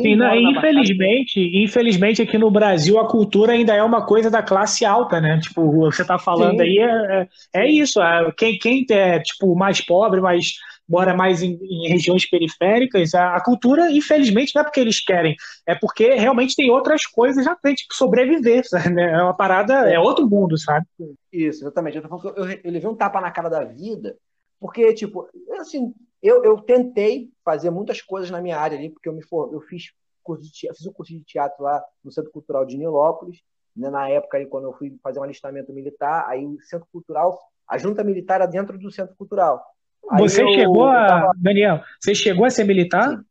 Sim, 0.00 0.16
não, 0.16 0.34
infelizmente, 0.34 1.40
infelizmente 1.64 2.22
aqui 2.22 2.36
no 2.36 2.50
Brasil 2.50 2.98
a 2.98 3.08
cultura 3.08 3.52
ainda 3.52 3.74
é 3.74 3.82
uma 3.82 4.04
coisa 4.04 4.30
da 4.30 4.42
classe 4.42 4.84
alta, 4.84 5.20
né? 5.20 5.38
Tipo, 5.40 5.70
você 5.72 6.02
está 6.02 6.18
falando 6.18 6.58
Sim. 6.58 6.62
aí 6.62 6.78
é, 6.78 7.28
é, 7.54 7.62
é 7.62 7.70
isso. 7.70 8.02
É, 8.02 8.32
quem, 8.36 8.58
quem 8.58 8.84
é 8.90 9.20
tipo 9.20 9.54
mais 9.54 9.80
pobre, 9.80 10.20
mas 10.20 10.54
mora 10.88 11.14
mais 11.14 11.42
em, 11.42 11.58
em 11.62 11.88
regiões 11.88 12.28
periféricas, 12.28 13.14
a, 13.14 13.36
a, 13.36 13.44
cultura, 13.44 13.92
infelizmente, 13.92 14.54
não 14.54 14.62
é 14.62 14.64
porque 14.64 14.80
eles 14.80 15.04
querem, 15.04 15.36
é 15.66 15.74
porque 15.74 16.14
realmente 16.14 16.56
tem 16.56 16.70
outras 16.70 17.04
coisas 17.04 17.44
já 17.44 17.54
tem, 17.54 17.74
tipo, 17.74 17.94
sobreviver, 17.94 18.66
sabe? 18.66 18.88
É 19.18 19.22
uma 19.22 19.34
parada, 19.34 19.90
é 19.90 19.98
outro 19.98 20.28
mundo, 20.28 20.56
sabe? 20.58 20.86
Isso, 21.32 21.62
exatamente. 21.62 21.98
Eu, 21.98 22.02
eu, 22.02 22.34
eu, 22.36 22.60
eu 22.64 22.70
levei 22.70 22.88
um 22.88 22.94
tapa 22.94 23.20
na 23.20 23.30
cara 23.30 23.48
da 23.48 23.64
vida, 23.64 24.16
porque, 24.58 24.92
tipo, 24.94 25.28
assim, 25.60 25.92
eu, 26.22 26.42
eu 26.44 26.60
tentei 26.60 27.30
fazer 27.44 27.70
muitas 27.70 28.02
coisas 28.02 28.30
na 28.30 28.40
minha 28.40 28.58
área 28.58 28.76
ali, 28.76 28.90
porque 28.90 29.08
eu 29.08 29.12
me 29.12 29.22
for, 29.22 29.52
eu 29.52 29.60
fiz 29.60 29.92
curso 30.22 30.42
de 30.42 30.52
teatro, 30.52 30.78
fiz 30.78 30.86
um 30.86 30.92
curso 30.92 31.12
de 31.12 31.24
teatro 31.24 31.62
lá 31.62 31.82
no 32.04 32.12
Centro 32.12 32.30
Cultural 32.30 32.64
de 32.66 32.76
Nilópolis, 32.76 33.40
né, 33.74 33.88
na 33.88 34.08
época 34.08 34.36
aí 34.36 34.46
quando 34.46 34.64
eu 34.64 34.72
fui 34.72 34.98
fazer 35.02 35.20
um 35.20 35.22
alistamento 35.22 35.72
militar, 35.72 36.26
aí 36.28 36.44
o 36.44 36.60
Centro 36.62 36.86
Cultural, 36.92 37.38
a 37.68 37.78
junta 37.78 38.02
militar 38.04 38.36
era 38.36 38.46
dentro 38.46 38.78
do 38.78 38.90
Centro 38.90 39.14
Cultural. 39.16 39.64
Aí 40.10 40.20
você 40.20 40.42
eu, 40.42 40.48
chegou 40.48 40.86
a, 40.86 41.06
tava... 41.06 41.32
Daniel, 41.36 41.80
você 42.00 42.14
chegou 42.14 42.44
a 42.44 42.50
ser 42.50 42.64
militar? 42.64 43.10
Sim. 43.10 43.24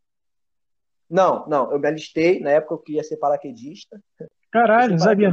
Não, 1.10 1.48
não, 1.48 1.72
eu 1.72 1.79
me 1.79 1.88
alistei, 1.88 2.39
na 2.39 2.51
época 2.51 2.74
eu 2.74 2.79
queria 2.79 3.03
ser 3.03 3.17
paraquedista. 3.17 4.00
Caralho, 4.51 4.91
não 4.91 5.00
sabia. 5.00 5.32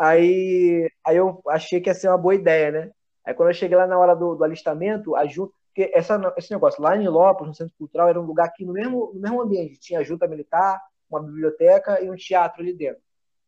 Aí, 0.00 0.90
aí 1.06 1.16
eu 1.16 1.40
achei 1.48 1.80
que 1.80 1.88
ia 1.88 1.94
ser 1.94 2.08
uma 2.08 2.18
boa 2.18 2.34
ideia, 2.34 2.70
né? 2.70 2.90
Aí 3.24 3.32
quando 3.32 3.50
eu 3.50 3.54
cheguei 3.54 3.76
lá 3.76 3.86
na 3.86 3.98
hora 3.98 4.14
do, 4.14 4.34
do 4.34 4.44
alistamento, 4.44 5.14
a 5.14 5.26
junta, 5.26 5.52
porque 5.78 5.92
essa, 5.94 6.20
esse 6.36 6.50
negócio, 6.50 6.82
lá 6.82 6.96
em 6.96 7.06
Lopes, 7.06 7.46
no 7.46 7.54
Centro 7.54 7.72
Cultural, 7.78 8.08
era 8.08 8.20
um 8.20 8.24
lugar 8.24 8.52
que 8.52 8.64
no 8.64 8.72
mesmo, 8.72 9.12
no 9.14 9.20
mesmo 9.20 9.40
ambiente 9.40 9.78
tinha 9.78 10.02
junta 10.02 10.26
militar, 10.26 10.80
uma 11.08 11.22
biblioteca 11.22 12.02
e 12.02 12.10
um 12.10 12.16
teatro 12.16 12.60
ali 12.60 12.72
dentro. 12.72 13.00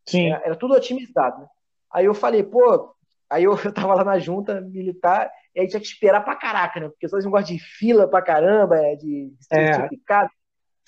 Sim. 0.06 0.28
Era, 0.30 0.44
era 0.44 0.56
tudo 0.56 0.74
otimizado, 0.74 1.40
né? 1.40 1.48
Aí 1.92 2.04
eu 2.04 2.14
falei, 2.14 2.44
pô, 2.44 2.94
aí 3.28 3.42
eu, 3.42 3.58
eu 3.64 3.74
tava 3.74 3.94
lá 3.94 4.04
na 4.04 4.20
junta 4.20 4.60
militar, 4.60 5.28
e 5.56 5.60
aí 5.60 5.66
tinha 5.66 5.80
que 5.80 5.86
esperar 5.86 6.24
pra 6.24 6.36
caraca, 6.36 6.78
né? 6.78 6.88
Porque 6.88 7.08
não 7.12 7.32
gostam 7.32 7.56
de 7.56 7.58
fila 7.58 8.06
pra 8.06 8.22
caramba, 8.22 8.76
é, 8.76 8.94
de 8.94 9.32
certificado. 9.40 10.30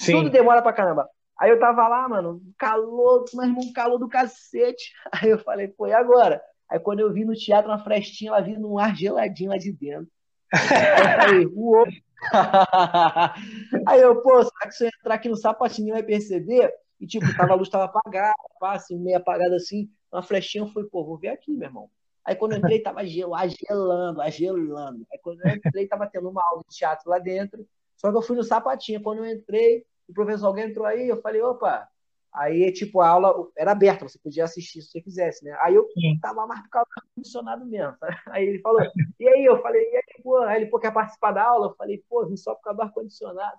É. 0.00 0.12
Tudo 0.12 0.30
demora 0.30 0.62
pra 0.62 0.72
caramba. 0.72 1.08
Aí 1.40 1.50
eu 1.50 1.58
tava 1.58 1.88
lá, 1.88 2.08
mano, 2.08 2.40
calor, 2.56 3.24
meu 3.34 3.46
irmão, 3.46 3.72
calor 3.72 3.98
do 3.98 4.08
cacete. 4.08 4.92
Aí 5.10 5.28
eu 5.30 5.40
falei, 5.40 5.66
pô, 5.66 5.88
e 5.88 5.92
agora? 5.92 6.40
Aí 6.70 6.78
quando 6.78 7.00
eu 7.00 7.12
vi 7.12 7.24
no 7.24 7.34
teatro 7.34 7.68
uma 7.68 7.82
frestinha, 7.82 8.30
ela 8.30 8.40
vindo 8.40 8.70
um 8.70 8.78
ar 8.78 8.94
geladinho 8.94 9.50
lá 9.50 9.56
de 9.56 9.72
dentro. 9.72 10.06
Aí, 10.52 11.46
uou. 11.46 11.86
Aí 13.86 14.00
eu, 14.00 14.20
pô, 14.22 14.42
será 14.42 14.66
que 14.66 14.72
se 14.72 14.84
eu 14.84 14.88
entrar 14.88 15.14
aqui 15.14 15.28
no 15.28 15.36
sapatinho 15.36 15.94
vai 15.94 16.02
perceber? 16.02 16.72
E 17.00 17.06
tipo, 17.06 17.26
tava, 17.36 17.52
a 17.52 17.56
luz 17.56 17.68
tava 17.68 17.84
apagada, 17.84 18.34
assim, 18.60 18.96
meio 18.98 19.16
apagada 19.16 19.56
assim, 19.56 19.90
uma 20.12 20.22
flechinha, 20.22 20.64
eu 20.64 20.68
falei, 20.68 20.88
pô, 20.88 21.04
vou 21.04 21.18
ver 21.18 21.28
aqui, 21.28 21.52
meu 21.52 21.68
irmão. 21.68 21.90
Aí 22.24 22.36
quando 22.36 22.52
eu 22.52 22.58
entrei, 22.58 22.80
tava 22.80 23.04
gel, 23.04 23.34
agelando, 23.34 24.20
agelando. 24.20 25.04
Aí 25.12 25.18
quando 25.18 25.40
eu 25.44 25.50
entrei, 25.50 25.88
tava 25.88 26.06
tendo 26.06 26.30
uma 26.30 26.42
aula 26.44 26.62
de 26.68 26.76
teatro 26.76 27.10
lá 27.10 27.18
dentro. 27.18 27.66
Só 27.96 28.10
que 28.10 28.16
eu 28.16 28.22
fui 28.22 28.36
no 28.36 28.44
sapatinho. 28.44 29.02
Quando 29.02 29.24
eu 29.24 29.32
entrei, 29.32 29.84
o 30.08 30.12
professor 30.12 30.46
alguém 30.46 30.66
entrou 30.66 30.86
aí, 30.86 31.08
eu 31.08 31.20
falei, 31.20 31.42
opa, 31.42 31.88
Aí, 32.32 32.72
tipo, 32.72 33.00
a 33.00 33.08
aula 33.08 33.46
era 33.56 33.72
aberta, 33.72 34.08
você 34.08 34.18
podia 34.18 34.44
assistir 34.44 34.80
se 34.80 34.90
você 34.90 35.02
quisesse, 35.02 35.44
né? 35.44 35.54
Aí 35.60 35.74
eu 35.74 35.86
Sim. 35.92 36.18
tava 36.20 36.46
mais 36.46 36.62
por 36.62 36.70
causa 36.70 36.88
do 36.88 37.00
ar-condicionado 37.00 37.66
mesmo. 37.66 37.94
Aí 38.34 38.46
ele 38.46 38.58
falou, 38.60 38.80
e 39.20 39.28
aí? 39.28 39.44
Eu 39.44 39.60
falei, 39.60 39.82
e 39.82 39.96
aí, 39.96 40.22
pô? 40.22 40.38
Aí 40.38 40.62
ele, 40.62 40.70
pô, 40.70 40.78
quer 40.78 40.92
participar 40.92 41.32
da 41.32 41.44
aula? 41.44 41.66
Eu 41.66 41.74
falei, 41.74 42.02
pô, 42.08 42.26
vim 42.26 42.36
só 42.36 42.54
por 42.54 42.62
causa 42.62 42.76
do 42.78 42.82
ar-condicionado. 42.82 43.58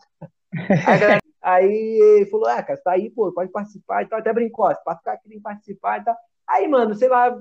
Aí, 1.42 1.65
aí, 1.65 2.00
ele 2.18 2.25
falou, 2.27 2.48
ah, 2.48 2.62
cara, 2.62 2.77
você 2.77 2.84
tá 2.84 2.92
aí, 2.92 3.10
pô, 3.10 3.32
pode 3.34 3.51
participar 3.51 4.03
e 4.03 4.08
tal. 4.08 4.20
Até 4.20 4.32
brincou, 4.32 4.74
para 4.84 4.98
ficar 4.98 5.13
aqui, 5.13 5.27
tem 5.27 5.38
que 5.38 5.44
participar 5.44 6.00
e 6.00 6.03
tal. 6.06 6.15
Aí, 6.48 6.68
mano, 6.68 6.94
sei 6.94 7.08
lá, 7.08 7.36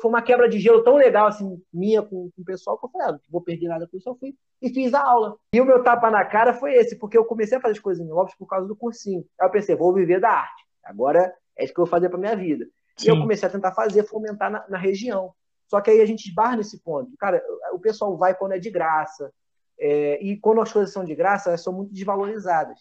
foi 0.00 0.08
uma 0.10 0.22
quebra 0.22 0.48
de 0.48 0.58
gelo 0.58 0.84
tão 0.84 0.96
legal, 0.96 1.26
assim, 1.26 1.60
minha 1.72 2.02
com, 2.02 2.30
com 2.30 2.42
o 2.42 2.44
pessoal, 2.44 2.78
que 2.78 2.86
eu 2.86 2.90
falei, 2.90 3.08
ah, 3.08 3.12
não 3.12 3.20
vou 3.30 3.40
perder 3.40 3.68
nada 3.68 3.88
com 3.88 3.96
isso, 3.96 4.08
eu 4.08 4.14
fui 4.16 4.34
e 4.62 4.70
fiz 4.70 4.94
a 4.94 5.02
aula. 5.02 5.36
E 5.52 5.60
o 5.60 5.64
meu 5.64 5.82
tapa 5.82 6.08
na 6.08 6.24
cara 6.24 6.54
foi 6.54 6.74
esse, 6.74 6.96
porque 6.96 7.18
eu 7.18 7.24
comecei 7.24 7.58
a 7.58 7.60
fazer 7.60 7.72
as 7.72 7.80
coisas 7.80 8.06
em 8.06 8.08
Lopes 8.08 8.36
por 8.36 8.46
causa 8.46 8.68
do 8.68 8.76
cursinho. 8.76 9.26
Aí 9.40 9.46
eu 9.46 9.50
pensei, 9.50 9.74
vou 9.74 9.92
viver 9.92 10.20
da 10.20 10.30
arte. 10.30 10.64
Agora 10.84 11.34
é 11.56 11.64
isso 11.64 11.74
que 11.74 11.80
eu 11.80 11.84
vou 11.84 11.90
fazer 11.90 12.08
para 12.08 12.18
minha 12.18 12.36
vida. 12.36 12.64
Sim. 12.96 13.08
E 13.08 13.10
eu 13.10 13.18
comecei 13.18 13.48
a 13.48 13.50
tentar 13.50 13.72
fazer, 13.72 14.04
fomentar 14.04 14.50
na, 14.50 14.64
na, 14.68 14.78
região. 14.78 15.34
Só 15.66 15.80
que 15.80 15.90
aí 15.90 16.00
a 16.00 16.06
gente 16.06 16.28
esbarra 16.28 16.56
nesse 16.56 16.80
ponto. 16.80 17.10
Cara, 17.18 17.42
o 17.72 17.78
pessoal 17.80 18.16
vai 18.16 18.36
quando 18.36 18.52
é 18.52 18.58
de 18.58 18.70
graça. 18.70 19.32
É, 19.80 20.22
e 20.22 20.38
quando 20.38 20.60
as 20.60 20.72
coisas 20.72 20.92
são 20.92 21.04
de 21.04 21.14
graça, 21.14 21.50
elas 21.50 21.62
são 21.62 21.72
muito 21.72 21.92
desvalorizadas. 21.92 22.78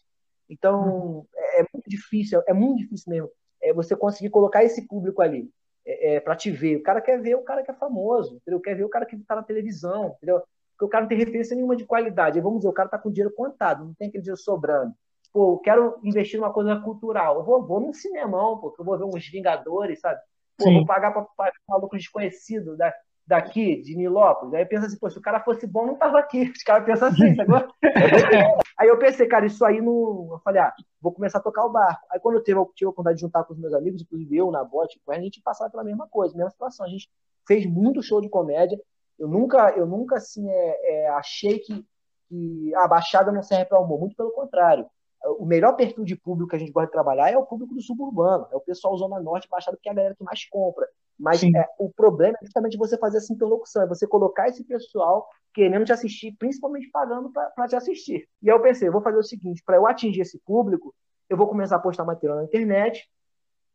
Então, 0.47 0.83
uhum. 0.83 1.25
é, 1.35 1.61
é, 1.61 1.65
muito 1.73 1.89
difícil, 1.89 2.43
é 2.45 2.53
muito 2.53 2.77
difícil 2.77 3.09
mesmo 3.09 3.29
é 3.61 3.73
você 3.73 3.95
conseguir 3.95 4.29
colocar 4.29 4.63
esse 4.63 4.87
público 4.87 5.21
ali 5.21 5.49
é, 5.85 6.15
é 6.15 6.19
para 6.19 6.35
te 6.35 6.51
ver. 6.51 6.77
O 6.77 6.83
cara 6.83 7.01
quer 7.01 7.21
ver 7.21 7.35
o 7.35 7.43
cara 7.43 7.63
que 7.63 7.71
é 7.71 7.73
famoso, 7.73 8.35
entendeu? 8.35 8.59
Quer 8.59 8.75
ver 8.75 8.83
o 8.83 8.89
cara 8.89 9.05
que 9.05 9.15
está 9.15 9.35
na 9.35 9.43
televisão, 9.43 10.15
entendeu? 10.17 10.41
Porque 10.71 10.85
o 10.85 10.89
cara 10.89 11.03
não 11.03 11.09
tem 11.09 11.17
referência 11.17 11.55
nenhuma 11.55 11.75
de 11.75 11.85
qualidade. 11.85 12.37
Aí, 12.37 12.43
vamos 12.43 12.59
dizer, 12.59 12.69
o 12.69 12.73
cara 12.73 12.87
está 12.87 12.97
com 12.97 13.11
dinheiro 13.11 13.33
contado, 13.35 13.85
não 13.85 13.93
tem 13.93 14.07
aquele 14.07 14.23
dinheiro 14.23 14.41
sobrando. 14.41 14.93
Pô, 15.31 15.53
eu 15.53 15.59
quero 15.59 15.99
investir 16.03 16.39
numa 16.39 16.51
coisa 16.51 16.75
cultural. 16.77 17.37
Eu 17.37 17.43
vou, 17.43 17.65
vou 17.65 17.79
num 17.79 17.93
cinemão, 17.93 18.57
porque 18.57 18.81
eu 18.81 18.85
vou 18.85 18.97
ver 18.97 19.05
uns 19.05 19.27
Vingadores, 19.27 19.99
sabe? 19.99 20.19
Pô, 20.57 20.71
vou 20.71 20.85
pagar 20.85 21.11
para 21.11 21.21
um 21.21 21.25
maluco 21.69 21.97
desconhecido 21.97 22.75
da, 22.75 22.93
daqui, 23.31 23.81
de 23.81 23.95
Nilópolis. 23.95 24.53
Aí 24.53 24.65
pensa 24.65 24.87
assim, 24.87 24.99
pô, 24.99 25.09
se 25.09 25.17
o 25.17 25.21
cara 25.21 25.39
fosse 25.39 25.65
bom, 25.65 25.85
não 25.85 25.95
tava 25.95 26.19
aqui. 26.19 26.51
Os 26.55 26.63
caras 26.63 26.85
pensam 26.85 27.07
assim, 27.07 27.39
agora. 27.39 27.67
aí 28.77 28.89
eu 28.89 28.99
pensei, 28.99 29.25
cara, 29.25 29.45
isso 29.45 29.63
aí 29.63 29.81
não. 29.81 30.27
Eu 30.33 30.41
falei, 30.43 30.61
ah, 30.61 30.73
vou 30.99 31.13
começar 31.13 31.37
a 31.37 31.41
tocar 31.41 31.65
o 31.65 31.71
barco. 31.71 32.05
Aí 32.11 32.19
quando 32.19 32.35
eu 32.35 32.43
tive, 32.43 32.59
tive 32.75 32.87
a 32.87 32.89
oportunidade 32.89 33.15
de 33.15 33.21
juntar 33.21 33.45
com 33.45 33.53
os 33.53 33.59
meus 33.59 33.73
amigos, 33.73 34.01
inclusive 34.01 34.35
eu 34.35 34.51
na 34.51 34.63
bote, 34.63 35.01
a 35.07 35.19
gente 35.19 35.41
passava 35.41 35.71
pela 35.71 35.83
mesma 35.83 36.07
coisa, 36.07 36.35
mesma 36.35 36.51
situação. 36.51 36.85
A 36.85 36.89
gente 36.89 37.09
fez 37.47 37.65
muito 37.65 38.03
show 38.03 38.19
de 38.19 38.29
comédia. 38.29 38.77
Eu 39.17 39.29
nunca, 39.29 39.71
eu 39.77 39.85
nunca 39.85 40.17
assim, 40.17 40.49
é, 40.49 41.05
é 41.05 41.09
achei 41.09 41.59
que, 41.59 41.85
que 42.27 42.75
a 42.75 42.87
Baixada 42.87 43.31
não 43.31 43.41
serve 43.41 43.65
para 43.65 43.79
humor. 43.79 43.99
Muito 43.99 44.15
pelo 44.15 44.31
contrário 44.31 44.85
o 45.23 45.45
melhor 45.45 45.75
perfil 45.75 46.03
de 46.03 46.15
público 46.15 46.49
que 46.49 46.55
a 46.55 46.59
gente 46.59 46.71
gosta 46.71 46.87
de 46.87 46.93
trabalhar 46.93 47.31
é 47.31 47.37
o 47.37 47.45
público 47.45 47.73
do 47.73 47.81
suburbano, 47.81 48.47
é 48.51 48.55
o 48.55 48.61
pessoal 48.61 48.97
Zona 48.97 49.19
Norte, 49.19 49.47
Baixada, 49.49 49.77
que 49.81 49.87
é 49.87 49.91
a 49.91 49.95
galera 49.95 50.15
que 50.15 50.23
mais 50.23 50.45
compra. 50.45 50.87
Mas 51.19 51.43
é, 51.43 51.67
o 51.77 51.89
problema 51.91 52.35
é 52.41 52.45
justamente 52.45 52.77
você 52.77 52.97
fazer 52.97 53.17
essa 53.17 53.31
interlocução, 53.31 53.83
é 53.83 53.87
você 53.87 54.07
colocar 54.07 54.47
esse 54.47 54.63
pessoal 54.63 55.29
querendo 55.53 55.85
te 55.85 55.93
assistir, 55.93 56.35
principalmente 56.39 56.89
pagando 56.89 57.31
para 57.31 57.67
te 57.67 57.75
assistir. 57.75 58.27
E 58.41 58.49
aí 58.49 58.55
eu 58.55 58.61
pensei, 58.61 58.87
eu 58.87 58.91
vou 58.91 59.01
fazer 59.01 59.17
o 59.17 59.23
seguinte, 59.23 59.61
para 59.63 59.75
eu 59.75 59.85
atingir 59.85 60.21
esse 60.21 60.39
público, 60.39 60.95
eu 61.29 61.37
vou 61.37 61.47
começar 61.47 61.75
a 61.75 61.79
postar 61.79 62.03
material 62.03 62.37
na 62.37 62.45
internet, 62.45 63.07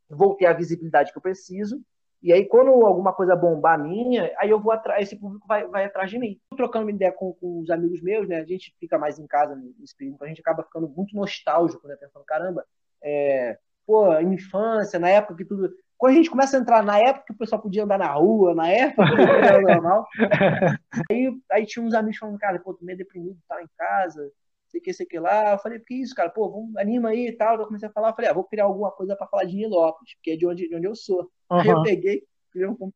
vou 0.08 0.34
ter 0.34 0.46
a 0.46 0.52
visibilidade 0.52 1.12
que 1.12 1.18
eu 1.18 1.22
preciso, 1.22 1.80
e 2.26 2.32
aí, 2.32 2.44
quando 2.44 2.70
alguma 2.84 3.12
coisa 3.12 3.36
bombar 3.36 3.80
minha, 3.80 4.34
aí 4.40 4.50
eu 4.50 4.58
vou 4.58 4.72
atrás, 4.72 5.06
esse 5.06 5.14
público 5.14 5.46
vai, 5.46 5.64
vai 5.68 5.84
atrás 5.84 6.10
de 6.10 6.18
mim. 6.18 6.40
Trocando 6.56 6.84
uma 6.84 6.90
ideia 6.90 7.12
com, 7.12 7.32
com 7.34 7.60
os 7.60 7.70
amigos 7.70 8.02
meus, 8.02 8.26
né? 8.26 8.40
A 8.40 8.44
gente 8.44 8.74
fica 8.80 8.98
mais 8.98 9.20
em 9.20 9.28
casa 9.28 9.54
nesse 9.78 9.96
período, 9.96 10.24
a 10.24 10.26
gente 10.26 10.40
acaba 10.40 10.64
ficando 10.64 10.88
muito 10.88 11.14
nostálgico, 11.14 11.86
né? 11.86 11.94
Pensando, 11.94 12.24
caramba, 12.24 12.64
é, 13.00 13.56
pô, 13.86 14.12
infância, 14.18 14.98
na 14.98 15.08
época 15.08 15.36
que 15.36 15.44
tudo. 15.44 15.72
Quando 15.96 16.14
a 16.14 16.16
gente 16.16 16.28
começa 16.28 16.56
a 16.56 16.60
entrar 16.60 16.82
na 16.82 16.98
época 16.98 17.26
que 17.28 17.32
o 17.32 17.38
pessoal 17.38 17.62
podia 17.62 17.84
andar 17.84 17.96
na 17.96 18.12
rua, 18.12 18.56
na 18.56 18.68
época 18.70 19.06
que 19.06 19.20
era 19.22 19.60
normal, 19.60 20.04
aí, 21.08 21.32
aí 21.52 21.64
tinha 21.64 21.84
uns 21.84 21.94
amigos 21.94 22.18
falando, 22.18 22.38
cara, 22.40 22.58
pô, 22.58 22.74
tô 22.74 22.84
meio 22.84 22.98
deprimido, 22.98 23.38
tá 23.48 23.62
em 23.62 23.68
casa, 23.78 24.28
sei 24.76 24.80
que, 24.80 24.92
sei 24.92 25.06
que 25.06 25.18
lá. 25.18 25.52
Eu 25.52 25.58
falei, 25.58 25.80
que 25.80 25.94
isso, 25.94 26.14
cara? 26.14 26.30
Pô, 26.30 26.50
vamos, 26.50 26.76
anima 26.76 27.10
aí 27.10 27.28
e 27.28 27.32
tal. 27.32 27.58
Eu 27.58 27.66
comecei 27.66 27.88
a 27.88 27.92
falar, 27.92 28.10
eu 28.10 28.14
falei, 28.14 28.30
ah, 28.30 28.34
vou 28.34 28.44
criar 28.44 28.64
alguma 28.64 28.90
coisa 28.90 29.16
para 29.16 29.26
falar 29.26 29.44
de 29.44 29.56
Nilópolis, 29.56 30.14
porque 30.14 30.32
é 30.32 30.36
de 30.36 30.46
onde, 30.46 30.68
de 30.68 30.74
onde 30.74 30.86
eu 30.86 30.94
sou. 30.94 31.30
Uhum. 31.50 31.60
Aí 31.60 31.68
eu 31.68 31.82
peguei, 31.82 32.22
criei 32.50 32.68
um 32.68 32.92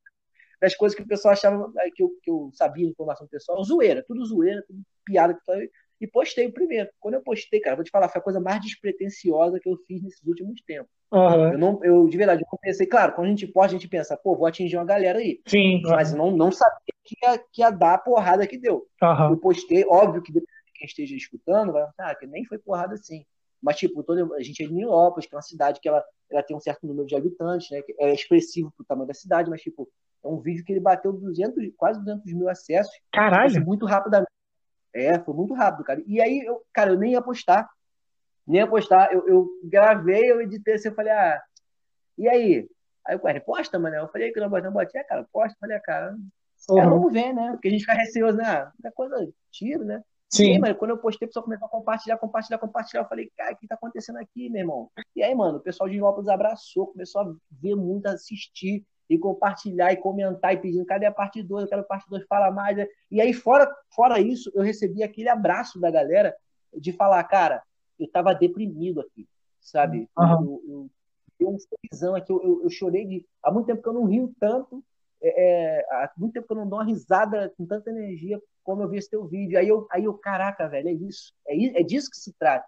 das 0.60 0.76
coisas 0.76 0.94
que 0.94 1.02
o 1.02 1.08
pessoal 1.08 1.32
achava 1.32 1.72
que 1.94 2.02
eu, 2.02 2.10
que 2.22 2.30
eu 2.30 2.50
sabia 2.52 2.86
informação 2.86 3.26
pessoal, 3.26 3.64
zoeira, 3.64 4.04
tudo 4.06 4.22
zoeira, 4.26 4.62
tudo 4.66 4.82
piada 5.06 5.34
e 6.00 6.06
postei 6.06 6.46
o 6.46 6.52
primeiro. 6.52 6.88
Quando 6.98 7.14
eu 7.14 7.22
postei, 7.22 7.60
cara, 7.60 7.76
vou 7.76 7.84
te 7.84 7.90
falar, 7.90 8.08
foi 8.08 8.20
a 8.20 8.24
coisa 8.24 8.40
mais 8.40 8.60
despretensiosa 8.60 9.58
que 9.58 9.68
eu 9.68 9.76
fiz 9.86 10.02
nesses 10.02 10.22
últimos 10.26 10.60
tempos. 10.62 10.90
Uhum. 11.12 11.52
Eu, 11.52 11.58
não, 11.58 11.84
eu, 11.84 12.08
de 12.08 12.16
verdade, 12.16 12.42
eu 12.42 12.58
pensei, 12.58 12.86
claro, 12.86 13.14
quando 13.14 13.26
a 13.26 13.30
gente 13.30 13.46
posta, 13.46 13.74
a 13.74 13.78
gente 13.78 13.88
pensa, 13.88 14.16
pô, 14.16 14.36
vou 14.36 14.46
atingir 14.46 14.76
uma 14.76 14.84
galera 14.84 15.18
aí. 15.18 15.40
Sim. 15.46 15.82
Mas 15.82 16.14
não, 16.14 16.30
não 16.30 16.50
sabia 16.52 16.94
que 17.04 17.16
ia, 17.22 17.38
que 17.52 17.62
ia 17.62 17.70
dar 17.70 17.94
a 17.94 17.98
porrada 17.98 18.46
que 18.46 18.56
deu. 18.56 18.86
Uhum. 19.02 19.30
Eu 19.30 19.36
postei, 19.36 19.84
óbvio 19.84 20.22
que 20.22 20.32
depois 20.32 20.59
quem 20.80 20.86
esteja 20.86 21.14
escutando 21.14 21.72
vai 21.72 21.86
falar, 21.92 22.10
ah, 22.10 22.14
que 22.14 22.26
nem 22.26 22.44
foi 22.44 22.58
porrada 22.58 22.94
assim. 22.94 23.24
Mas, 23.62 23.76
tipo, 23.76 24.02
toda, 24.02 24.34
a 24.34 24.42
gente 24.42 24.62
é 24.62 24.66
de 24.66 24.72
Nilópolis, 24.72 25.26
que 25.26 25.34
é 25.34 25.36
uma 25.36 25.42
cidade 25.42 25.80
que 25.80 25.88
ela, 25.88 26.02
ela 26.30 26.42
tem 26.42 26.56
um 26.56 26.60
certo 26.60 26.86
número 26.86 27.06
de 27.06 27.14
habitantes, 27.14 27.70
né? 27.70 27.82
é 27.98 28.14
expressivo 28.14 28.72
pro 28.74 28.86
tamanho 28.86 29.06
da 29.06 29.14
cidade, 29.14 29.50
mas, 29.50 29.60
tipo, 29.60 29.88
É 30.24 30.28
um 30.28 30.40
vídeo 30.40 30.64
que 30.64 30.72
ele 30.72 30.80
bateu 30.80 31.12
200, 31.12 31.72
quase 31.76 31.98
200 32.00 32.32
mil 32.32 32.48
acessos. 32.48 32.92
Caralho! 33.12 33.64
Muito 33.64 33.84
rapidamente. 33.84 34.30
É, 34.94 35.18
foi 35.18 35.34
muito 35.34 35.54
rápido, 35.54 35.84
cara. 35.84 36.02
E 36.06 36.20
aí, 36.20 36.40
eu, 36.40 36.62
cara, 36.72 36.92
eu 36.92 36.98
nem 36.98 37.12
ia 37.12 37.22
postar. 37.22 37.68
Nem 38.46 38.60
ia 38.60 38.66
postar. 38.66 39.12
Eu, 39.12 39.28
eu 39.28 39.48
gravei, 39.64 40.30
eu 40.30 40.40
editei 40.40 40.74
assim, 40.74 40.88
eu 40.88 40.94
falei, 40.94 41.12
ah, 41.12 41.40
e 42.18 42.28
aí? 42.28 42.68
Aí 43.06 43.16
o 43.16 43.20
cara, 43.20 43.40
posta, 43.40 43.78
mano. 43.78 43.96
Eu 43.96 44.08
falei 44.08 44.32
que 44.32 44.40
não 44.40 44.48
botei, 44.48 44.64
não 44.64 44.72
botei, 44.72 45.04
cara, 45.04 45.26
posta. 45.32 45.56
Falei, 45.60 45.78
cara, 45.80 46.16
uhum. 46.68 46.78
é, 46.78 46.86
vamos 46.86 47.12
ver, 47.12 47.32
né? 47.32 47.52
Porque 47.52 47.68
a 47.68 47.70
gente 47.70 47.80
fica 47.80 47.94
receoso, 47.94 48.36
né? 48.36 48.44
Ah, 48.46 48.72
é 48.84 48.90
coisa, 48.90 49.16
tiro, 49.50 49.84
né? 49.84 50.02
Sim. 50.30 50.44
E 50.44 50.52
aí, 50.52 50.58
mano, 50.58 50.74
quando 50.76 50.92
eu 50.92 50.98
postei, 50.98 51.26
o 51.26 51.28
pessoal 51.28 51.44
começou 51.44 51.66
a 51.66 51.70
compartilhar, 51.70 52.16
compartilhar, 52.16 52.58
compartilhar. 52.58 53.02
Eu 53.02 53.08
falei, 53.08 53.30
cara, 53.36 53.52
o 53.52 53.56
que 53.56 53.66
tá 53.66 53.74
acontecendo 53.74 54.16
aqui, 54.16 54.48
meu 54.48 54.60
irmão? 54.60 54.90
E 55.16 55.22
aí, 55.22 55.34
mano, 55.34 55.58
o 55.58 55.60
pessoal 55.60 55.88
de 55.88 56.00
Lopes 56.00 56.28
abraçou, 56.28 56.86
começou 56.86 57.22
a 57.22 57.34
ver 57.50 57.74
muito, 57.74 58.06
assistir 58.06 58.84
e 59.08 59.18
compartilhar 59.18 59.92
e 59.92 59.96
comentar 59.96 60.54
e 60.54 60.58
pedindo, 60.58 60.86
cadê 60.86 61.04
a 61.04 61.12
parte 61.12 61.42
2? 61.42 61.64
Eu 61.64 61.68
quero 61.68 61.80
a 61.80 61.84
parte 61.84 62.08
2, 62.08 62.24
fala 62.28 62.52
mais. 62.52 62.78
E 63.10 63.20
aí, 63.20 63.32
fora, 63.32 63.68
fora 63.90 64.20
isso, 64.20 64.52
eu 64.54 64.62
recebi 64.62 65.02
aquele 65.02 65.28
abraço 65.28 65.80
da 65.80 65.90
galera 65.90 66.34
de 66.72 66.92
falar, 66.92 67.24
cara, 67.24 67.60
eu 67.98 68.08
tava 68.08 68.32
deprimido 68.32 69.00
aqui, 69.00 69.28
sabe? 69.60 70.08
Uhum. 70.16 70.30
Eu, 70.30 70.62
eu, 70.68 70.90
eu, 71.40 71.48
um 71.50 71.58
sorrisão 71.58 72.14
aqui, 72.14 72.30
eu, 72.30 72.40
eu, 72.40 72.62
eu, 72.62 72.70
chorei 72.70 73.04
de. 73.04 73.26
Há 73.42 73.50
muito 73.50 73.66
tempo 73.66 73.82
que 73.82 73.88
eu 73.88 73.94
não 73.94 74.04
rio 74.04 74.32
tanto, 74.38 74.84
é, 75.22 75.78
é, 75.78 75.86
há 75.90 76.10
muito 76.16 76.34
tempo 76.34 76.46
que 76.46 76.52
eu 76.52 76.56
não 76.56 76.68
dou 76.68 76.78
uma 76.78 76.84
risada 76.84 77.52
com 77.56 77.66
tanta 77.66 77.90
energia 77.90 78.40
como 78.62 78.82
eu 78.82 78.88
vi 78.88 78.98
esse 78.98 79.10
teu 79.10 79.26
vídeo. 79.26 79.58
Aí 79.58 79.68
eu, 79.68 79.86
aí 79.90 80.04
eu 80.04 80.14
caraca, 80.14 80.68
velho, 80.68 80.88
é 80.88 80.92
isso. 80.92 81.32
É, 81.46 81.80
é 81.80 81.82
disso 81.82 82.10
que 82.10 82.16
se 82.16 82.32
trata. 82.38 82.66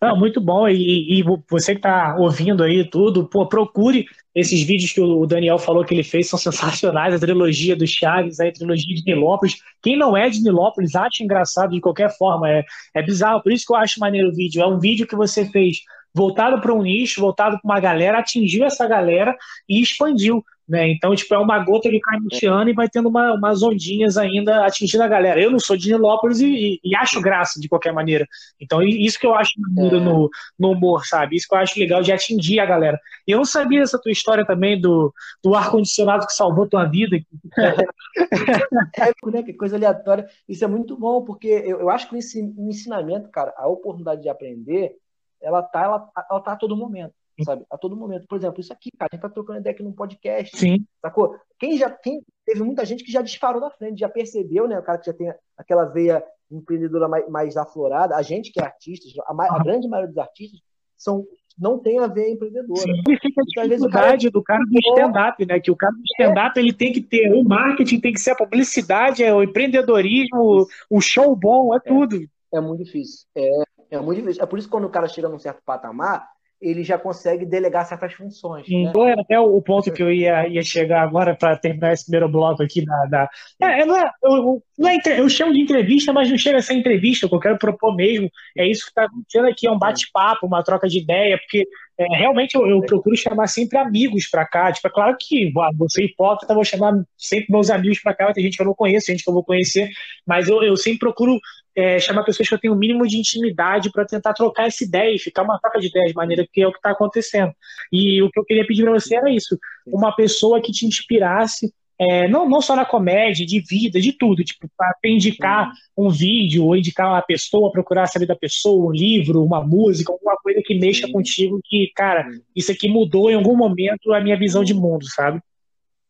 Não, 0.00 0.16
muito 0.16 0.40
bom. 0.40 0.68
E, 0.68 1.18
e 1.18 1.22
você 1.48 1.72
que 1.72 1.78
está 1.78 2.16
ouvindo 2.18 2.62
aí 2.62 2.88
tudo, 2.88 3.28
pô, 3.28 3.46
procure 3.46 4.06
esses 4.34 4.62
vídeos 4.62 4.92
que 4.92 5.00
o 5.00 5.26
Daniel 5.26 5.58
falou 5.58 5.84
que 5.84 5.94
ele 5.94 6.02
fez, 6.02 6.28
são 6.28 6.38
sensacionais. 6.38 7.14
A 7.14 7.18
trilogia 7.18 7.74
do 7.74 7.86
Chaves, 7.86 8.40
a 8.40 8.50
trilogia 8.52 8.94
de 8.94 9.04
Nilópolis. 9.04 9.56
Quem 9.82 9.96
não 9.96 10.16
é 10.16 10.28
de 10.28 10.42
Nilópolis 10.42 10.94
acha 10.94 11.22
engraçado 11.22 11.70
de 11.70 11.80
qualquer 11.80 12.10
forma. 12.16 12.50
É, 12.50 12.64
é 12.94 13.02
bizarro. 13.02 13.42
Por 13.42 13.52
isso 13.52 13.66
que 13.66 13.72
eu 13.72 13.76
acho 13.76 14.00
maneiro 14.00 14.28
o 14.28 14.34
vídeo. 14.34 14.62
É 14.62 14.66
um 14.66 14.78
vídeo 14.78 15.06
que 15.06 15.16
você 15.16 15.46
fez 15.46 15.78
voltado 16.14 16.60
para 16.60 16.72
um 16.72 16.82
nicho, 16.82 17.20
voltado 17.20 17.58
para 17.60 17.68
uma 17.68 17.80
galera, 17.80 18.18
atingiu 18.18 18.64
essa 18.64 18.86
galera 18.86 19.36
e 19.68 19.80
expandiu. 19.80 20.44
Né? 20.68 20.90
Então, 20.90 21.14
tipo, 21.14 21.34
é 21.34 21.38
uma 21.38 21.58
gota 21.58 21.90
que 21.90 22.00
cai 22.00 22.18
no 22.18 22.28
é. 22.32 22.34
oceano 22.34 22.70
e 22.70 22.72
vai 22.72 22.88
tendo 22.88 23.08
uma, 23.08 23.34
umas 23.34 23.62
ondinhas 23.62 24.16
ainda 24.16 24.64
atingindo 24.64 25.02
a 25.02 25.08
galera. 25.08 25.40
Eu 25.40 25.50
não 25.50 25.58
sou 25.58 25.76
de 25.76 25.92
Nilópolis 25.92 26.40
e, 26.40 26.80
e, 26.82 26.96
acho 26.96 27.20
graça 27.20 27.60
de 27.60 27.68
qualquer 27.68 27.92
maneira. 27.92 28.26
Então, 28.60 28.82
isso 28.82 29.18
que 29.18 29.26
eu 29.26 29.34
acho 29.34 29.50
maneiro 29.58 29.96
é. 29.96 30.00
no, 30.00 30.30
no 30.58 30.70
humor, 30.70 31.04
sabe? 31.04 31.36
Isso 31.36 31.48
que 31.48 31.54
eu 31.54 31.58
acho 31.58 31.78
legal 31.78 32.00
de 32.00 32.12
atingir 32.12 32.60
a 32.60 32.66
galera. 32.66 32.98
E 33.26 33.32
eu 33.32 33.38
não 33.38 33.44
sabia 33.44 33.80
dessa 33.80 34.00
tua 34.00 34.12
história 34.12 34.46
também 34.46 34.80
do, 34.80 35.12
do 35.42 35.54
ar-condicionado 35.54 36.26
que 36.26 36.32
salvou 36.32 36.68
tua 36.68 36.84
vida. 36.84 37.16
é, 37.58 37.74
né? 39.30 39.42
Que 39.42 39.52
coisa 39.52 39.76
aleatória. 39.76 40.26
Isso 40.48 40.64
é 40.64 40.68
muito 40.68 40.96
bom, 40.96 41.22
porque 41.22 41.48
eu, 41.48 41.80
eu 41.80 41.90
acho 41.90 42.08
que 42.08 42.14
no 42.14 42.70
ensinamento, 42.70 43.28
cara, 43.30 43.52
a 43.56 43.68
oportunidade 43.68 44.22
de 44.22 44.28
aprender, 44.28 44.96
ela 45.42 45.62
tá, 45.62 45.82
ela, 45.82 46.10
ela 46.30 46.40
tá 46.40 46.52
a 46.52 46.56
todo 46.56 46.76
momento 46.76 47.14
sabe? 47.44 47.64
A 47.70 47.78
todo 47.78 47.96
momento. 47.96 48.26
Por 48.26 48.36
exemplo, 48.36 48.60
isso 48.60 48.72
aqui, 48.72 48.90
cara, 48.98 49.08
a 49.10 49.16
gente 49.16 49.22
tá 49.22 49.28
trocando 49.28 49.60
ideia 49.60 49.74
aqui 49.74 49.82
num 49.82 49.92
podcast. 49.92 50.56
Sim. 50.56 50.84
Sacou? 51.00 51.36
Quem 51.58 51.76
já 51.76 51.90
tem. 51.90 52.22
Teve 52.44 52.62
muita 52.62 52.84
gente 52.84 53.04
que 53.04 53.12
já 53.12 53.22
disparou 53.22 53.60
na 53.60 53.70
frente, 53.70 54.00
já 54.00 54.08
percebeu, 54.08 54.68
né? 54.68 54.78
O 54.78 54.82
cara 54.82 54.98
que 54.98 55.06
já 55.06 55.12
tem 55.12 55.32
aquela 55.56 55.84
veia 55.84 56.22
empreendedora 56.50 57.08
mais, 57.08 57.28
mais 57.28 57.56
aflorada. 57.56 58.16
A 58.16 58.22
gente 58.22 58.52
que 58.52 58.60
é 58.60 58.64
artista, 58.64 59.06
a, 59.26 59.56
a 59.56 59.62
grande 59.62 59.88
maioria 59.88 60.08
dos 60.08 60.18
artistas 60.18 60.60
são 60.96 61.24
não 61.58 61.78
tem 61.78 61.98
a 61.98 62.06
ver 62.06 62.30
empreendedora. 62.30 62.80
Sim, 62.80 63.02
fica 63.20 63.60
a 63.60 63.66
dificuldade 63.66 64.30
do 64.30 64.42
cara 64.42 64.64
do 64.64 64.78
stand-up, 64.78 65.46
né? 65.46 65.60
Que 65.60 65.70
o 65.70 65.76
cara 65.76 65.92
do 65.92 66.02
stand-up 66.12 66.58
é. 66.58 66.62
ele 66.62 66.72
tem 66.72 66.92
que 66.92 67.02
ter 67.02 67.30
o 67.30 67.44
marketing, 67.44 68.00
tem 68.00 68.12
que 68.12 68.20
ser 68.20 68.30
a 68.30 68.36
publicidade, 68.36 69.22
é 69.22 69.34
o 69.34 69.42
empreendedorismo, 69.42 70.66
o 70.88 71.00
show 71.00 71.36
bom, 71.36 71.74
é, 71.74 71.76
é 71.76 71.80
tudo. 71.80 72.18
É 72.54 72.60
muito 72.60 72.84
difícil. 72.84 73.26
É, 73.36 73.62
é 73.96 74.00
muito 74.00 74.20
difícil. 74.20 74.42
É 74.42 74.46
por 74.46 74.58
isso 74.58 74.68
que 74.68 74.72
quando 74.72 74.84
o 74.86 74.90
cara 74.90 75.06
chega 75.06 75.28
num 75.28 75.38
certo 75.38 75.62
patamar, 75.64 76.26
ele 76.62 76.84
já 76.84 76.96
consegue 76.96 77.44
delegar 77.44 77.84
certas 77.84 78.14
funções. 78.14 78.64
Sim, 78.64 78.84
né? 78.84 78.90
Então 78.90 79.06
era 79.06 79.20
até 79.20 79.38
o 79.38 79.60
ponto 79.60 79.92
que 79.92 80.02
eu 80.02 80.12
ia, 80.12 80.48
ia 80.48 80.62
chegar 80.62 81.02
agora 81.02 81.34
para 81.34 81.56
terminar 81.56 81.92
esse 81.92 82.04
primeiro 82.04 82.28
bloco 82.28 82.62
aqui 82.62 82.84
da. 82.84 83.04
da... 83.06 83.28
É, 83.60 83.80
é, 83.80 83.84
não 83.84 83.96
é, 83.96 84.08
eu, 84.22 84.62
não 84.78 84.88
é, 84.88 84.98
eu 85.18 85.28
chamo 85.28 85.52
de 85.52 85.60
entrevista, 85.60 86.12
mas 86.12 86.30
não 86.30 86.38
chega 86.38 86.58
a 86.58 86.62
ser 86.62 86.74
entrevista, 86.74 87.26
o 87.26 87.28
que 87.28 87.34
eu 87.34 87.40
quero 87.40 87.58
propor 87.58 87.96
mesmo. 87.96 88.30
É 88.56 88.64
isso 88.64 88.84
que 88.84 88.90
está 88.90 89.04
acontecendo 89.04 89.48
aqui, 89.48 89.66
é 89.66 89.72
um 89.72 89.78
bate-papo, 89.78 90.46
uma 90.46 90.62
troca 90.62 90.88
de 90.88 91.00
ideia, 91.00 91.36
porque 91.36 91.66
é, 91.98 92.16
realmente 92.16 92.54
eu, 92.54 92.66
eu, 92.66 92.80
procuro 92.82 93.16
chamar 93.16 93.48
sempre 93.48 93.78
amigos 93.78 94.28
para 94.30 94.46
cá. 94.46 94.72
Tipo, 94.72 94.86
é 94.86 94.90
claro 94.90 95.16
que 95.20 95.52
você 95.76 96.04
hipócrita, 96.04 96.54
vou 96.54 96.64
chamar 96.64 96.94
sempre 97.18 97.46
meus 97.50 97.70
amigos 97.70 98.00
para 98.00 98.14
cá, 98.14 98.24
vai 98.26 98.34
ter 98.34 98.42
gente 98.42 98.56
que 98.56 98.62
eu 98.62 98.66
não 98.66 98.74
conheço, 98.74 99.08
gente 99.08 99.24
que 99.24 99.28
eu 99.28 99.34
vou 99.34 99.44
conhecer, 99.44 99.88
mas 100.24 100.48
eu, 100.48 100.62
eu 100.62 100.76
sempre 100.76 101.00
procuro 101.00 101.40
é, 101.74 101.98
chamar 101.98 102.24
pessoas 102.24 102.48
que 102.48 102.54
eu 102.54 102.58
tenho 102.58 102.72
o 102.72 102.76
um 102.76 102.78
mínimo 102.78 103.06
de 103.06 103.18
intimidade 103.18 103.90
para 103.90 104.04
tentar 104.04 104.34
trocar 104.34 104.66
essa 104.66 104.84
ideia 104.84 105.14
e 105.14 105.18
ficar 105.18 105.42
uma 105.42 105.58
troca 105.58 105.80
de 105.80 105.88
ideias 105.88 106.08
de 106.08 106.14
maneira 106.14 106.46
que 106.50 106.62
é 106.62 106.66
o 106.66 106.72
que 106.72 106.78
está 106.78 106.90
acontecendo. 106.90 107.52
E 107.90 108.22
o 108.22 108.30
que 108.30 108.38
eu 108.38 108.44
queria 108.44 108.66
pedir 108.66 108.82
para 108.82 108.92
você 108.92 109.16
era 109.16 109.30
isso: 109.30 109.58
uma 109.86 110.14
pessoa 110.14 110.60
que 110.60 110.72
te 110.72 110.86
inspirasse. 110.86 111.72
É, 111.98 112.26
não, 112.26 112.48
não 112.48 112.60
só 112.60 112.74
na 112.74 112.84
comédia, 112.84 113.46
de 113.46 113.60
vida, 113.60 114.00
de 114.00 114.12
tudo, 114.12 114.42
tipo, 114.42 114.68
para 114.76 114.92
indicar 115.04 115.70
um 115.96 116.10
vídeo, 116.10 116.64
ou 116.64 116.74
indicar 116.74 117.08
uma 117.08 117.22
pessoa, 117.22 117.70
procurar 117.70 118.08
saber 118.08 118.26
da 118.26 118.34
pessoa, 118.34 118.88
um 118.88 118.90
livro, 118.90 119.44
uma 119.44 119.64
música, 119.64 120.10
alguma 120.10 120.34
coisa 120.38 120.60
que 120.64 120.74
mexa 120.74 121.06
contigo, 121.12 121.60
que, 121.62 121.92
cara, 121.94 122.26
isso 122.56 122.72
aqui 122.72 122.88
mudou 122.88 123.30
em 123.30 123.34
algum 123.34 123.56
momento 123.56 124.12
a 124.12 124.20
minha 124.20 124.36
visão 124.36 124.64
de 124.64 124.74
mundo, 124.74 125.04
sabe? 125.06 125.40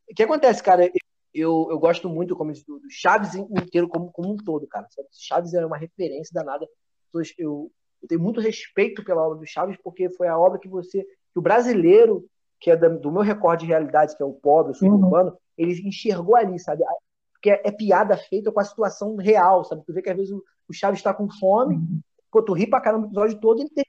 O 0.08 0.14
que 0.14 0.22
acontece, 0.22 0.62
cara? 0.62 0.90
Eu, 1.34 1.68
eu 1.70 1.78
gosto 1.78 2.08
muito 2.08 2.36
como 2.36 2.52
do, 2.52 2.78
do 2.78 2.90
Chaves 2.90 3.34
inteiro 3.34 3.88
como, 3.88 4.10
como 4.12 4.32
um 4.32 4.36
todo, 4.36 4.66
cara. 4.66 4.86
Sabe? 4.90 5.08
Chaves 5.12 5.54
é 5.54 5.64
uma 5.64 5.78
referência 5.78 6.32
danada. 6.34 6.66
Eu, 7.12 7.22
eu 7.38 7.72
tenho 8.08 8.20
muito 8.20 8.40
respeito 8.40 9.04
pela 9.04 9.22
obra 9.22 9.38
do 9.38 9.46
Chaves, 9.46 9.76
porque 9.82 10.10
foi 10.10 10.28
a 10.28 10.38
obra 10.38 10.58
que 10.58 10.68
você, 10.68 11.02
que 11.02 11.38
o 11.38 11.42
brasileiro, 11.42 12.24
que 12.60 12.70
é 12.70 12.76
do 12.76 13.10
meu 13.10 13.22
recorde 13.22 13.64
de 13.64 13.70
realidade, 13.70 14.16
que 14.16 14.22
é 14.22 14.26
o 14.26 14.32
pobre, 14.32 14.72
o 14.72 14.74
suburbano, 14.74 15.30
uhum. 15.30 15.36
ele 15.56 15.88
enxergou 15.88 16.36
ali, 16.36 16.58
sabe? 16.58 16.82
Porque 17.32 17.50
é, 17.50 17.62
é, 17.64 17.72
piada 17.72 18.16
feita 18.16 18.52
com 18.52 18.60
a 18.60 18.64
situação 18.64 19.16
real, 19.16 19.64
sabe? 19.64 19.82
Tu 19.84 19.92
vê 19.92 20.02
que 20.02 20.10
às 20.10 20.16
vezes 20.16 20.32
o, 20.32 20.42
o 20.68 20.72
Chaves 20.72 21.00
está 21.00 21.14
com 21.14 21.30
fome, 21.30 21.76
uhum. 21.76 22.00
pô, 22.30 22.42
tu 22.42 22.52
ri 22.52 22.66
pra 22.66 22.80
caramba 22.80 23.06
no 23.06 23.08
episódio 23.08 23.40
todo, 23.40 23.60
ele 23.60 23.70
tem 23.70 23.84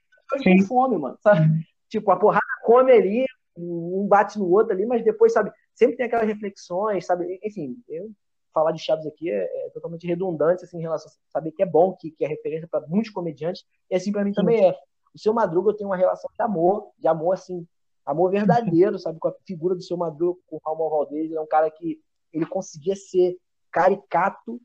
com 0.58 0.66
fome, 0.66 0.98
mano, 0.98 1.18
sabe? 1.22 1.42
Uhum. 1.42 1.60
Tipo, 1.88 2.10
a 2.10 2.16
porrada 2.16 2.44
come 2.64 2.92
ali, 2.92 3.24
um 3.56 4.06
bate 4.08 4.38
no 4.38 4.50
outro 4.50 4.72
ali, 4.72 4.84
mas 4.86 5.04
depois, 5.04 5.32
sabe? 5.32 5.52
Sempre 5.74 5.96
tem 5.96 6.06
aquelas 6.06 6.26
reflexões, 6.26 7.06
sabe? 7.06 7.38
Enfim, 7.42 7.76
eu 7.88 8.10
falar 8.52 8.70
de 8.70 8.82
Chaves 8.82 9.06
aqui 9.06 9.30
é, 9.30 9.66
é, 9.66 9.70
totalmente 9.70 10.06
redundante 10.06 10.64
assim, 10.64 10.78
em 10.78 10.82
relação 10.82 11.10
a 11.10 11.32
saber 11.32 11.50
que 11.50 11.62
é 11.62 11.66
bom, 11.66 11.94
que, 11.96 12.12
que 12.12 12.24
é 12.24 12.28
referência 12.28 12.68
para 12.68 12.86
muitos 12.86 13.10
comediantes, 13.10 13.64
e 13.90 13.96
assim 13.96 14.12
para 14.12 14.24
mim 14.24 14.32
também 14.32 14.64
é. 14.64 14.74
O 15.12 15.18
seu 15.18 15.34
Madruga 15.34 15.70
eu 15.70 15.76
tenho 15.76 15.90
uma 15.90 15.96
relação 15.96 16.30
de 16.32 16.42
amor, 16.42 16.90
de 16.98 17.08
amor 17.08 17.34
assim, 17.34 17.66
amor 18.06 18.30
verdadeiro, 18.30 18.98
sabe? 19.00 19.18
Com 19.18 19.28
a 19.28 19.34
figura 19.44 19.74
do 19.74 19.82
seu 19.82 19.96
Madruga, 19.96 20.40
com 20.46 20.56
o 20.56 20.60
Raul 20.64 20.90
Valdez, 20.90 21.26
ele 21.26 21.36
é 21.36 21.40
um 21.40 21.46
cara 21.46 21.70
que 21.70 22.00
ele 22.32 22.46
conseguia 22.46 22.96
ser 22.96 23.36
caricato, 23.70 24.60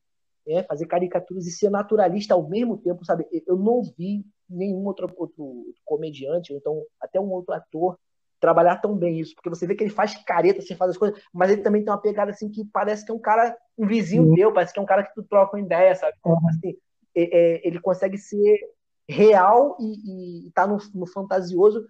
é, 0.48 0.64
fazer 0.64 0.86
caricaturas 0.86 1.46
e 1.46 1.52
ser 1.52 1.70
naturalista 1.70 2.34
ao 2.34 2.48
mesmo 2.48 2.78
tempo, 2.78 3.06
sabe? 3.06 3.28
Eu 3.46 3.58
não 3.58 3.84
vi 3.84 4.26
nenhum 4.48 4.86
outro, 4.86 5.08
outro, 5.16 5.44
outro 5.44 5.82
comediante, 5.86 6.52
ou 6.52 6.58
então 6.58 6.84
até 7.00 7.20
um 7.20 7.32
outro 7.32 7.54
ator 7.54 8.00
trabalhar 8.40 8.78
tão 8.78 8.96
bem 8.96 9.20
isso, 9.20 9.36
porque 9.36 9.50
você 9.50 9.68
vê 9.68 9.76
que 9.76 9.84
ele 9.84 9.92
faz 9.92 10.16
careta, 10.24 10.60
assim, 10.60 10.76
faz 10.76 10.92
as 10.92 10.98
coisas, 10.98 11.22
mas 11.34 11.52
ele 11.52 11.62
também 11.62 11.84
tem 11.84 11.92
uma 11.92 12.02
pegada 12.02 12.32
assim 12.32 12.50
que 12.50 12.66
parece 12.66 13.06
que 13.06 13.12
é 13.12 13.14
um 13.14 13.20
cara, 13.20 13.56
um 13.78 13.86
vizinho 13.86 14.24
uhum. 14.24 14.36
teu, 14.36 14.54
parece 14.54 14.74
que 14.74 14.80
é 14.80 14.82
um 14.82 14.86
cara 14.86 15.04
que 15.04 15.14
tu 15.14 15.24
troca 15.24 15.56
uma 15.56 15.64
ideia, 15.64 15.94
sabe? 15.96 16.14
Uhum. 16.26 16.38
Assim, 16.48 16.76
é, 17.16 17.38
é, 17.38 17.68
ele 17.68 17.80
consegue 17.80 18.18
ser 18.18 18.60
real 19.08 19.76
e, 19.80 20.48
e 20.48 20.52
tá 20.52 20.68
no, 20.68 20.78
no, 20.94 21.08
fantasioso 21.08 21.86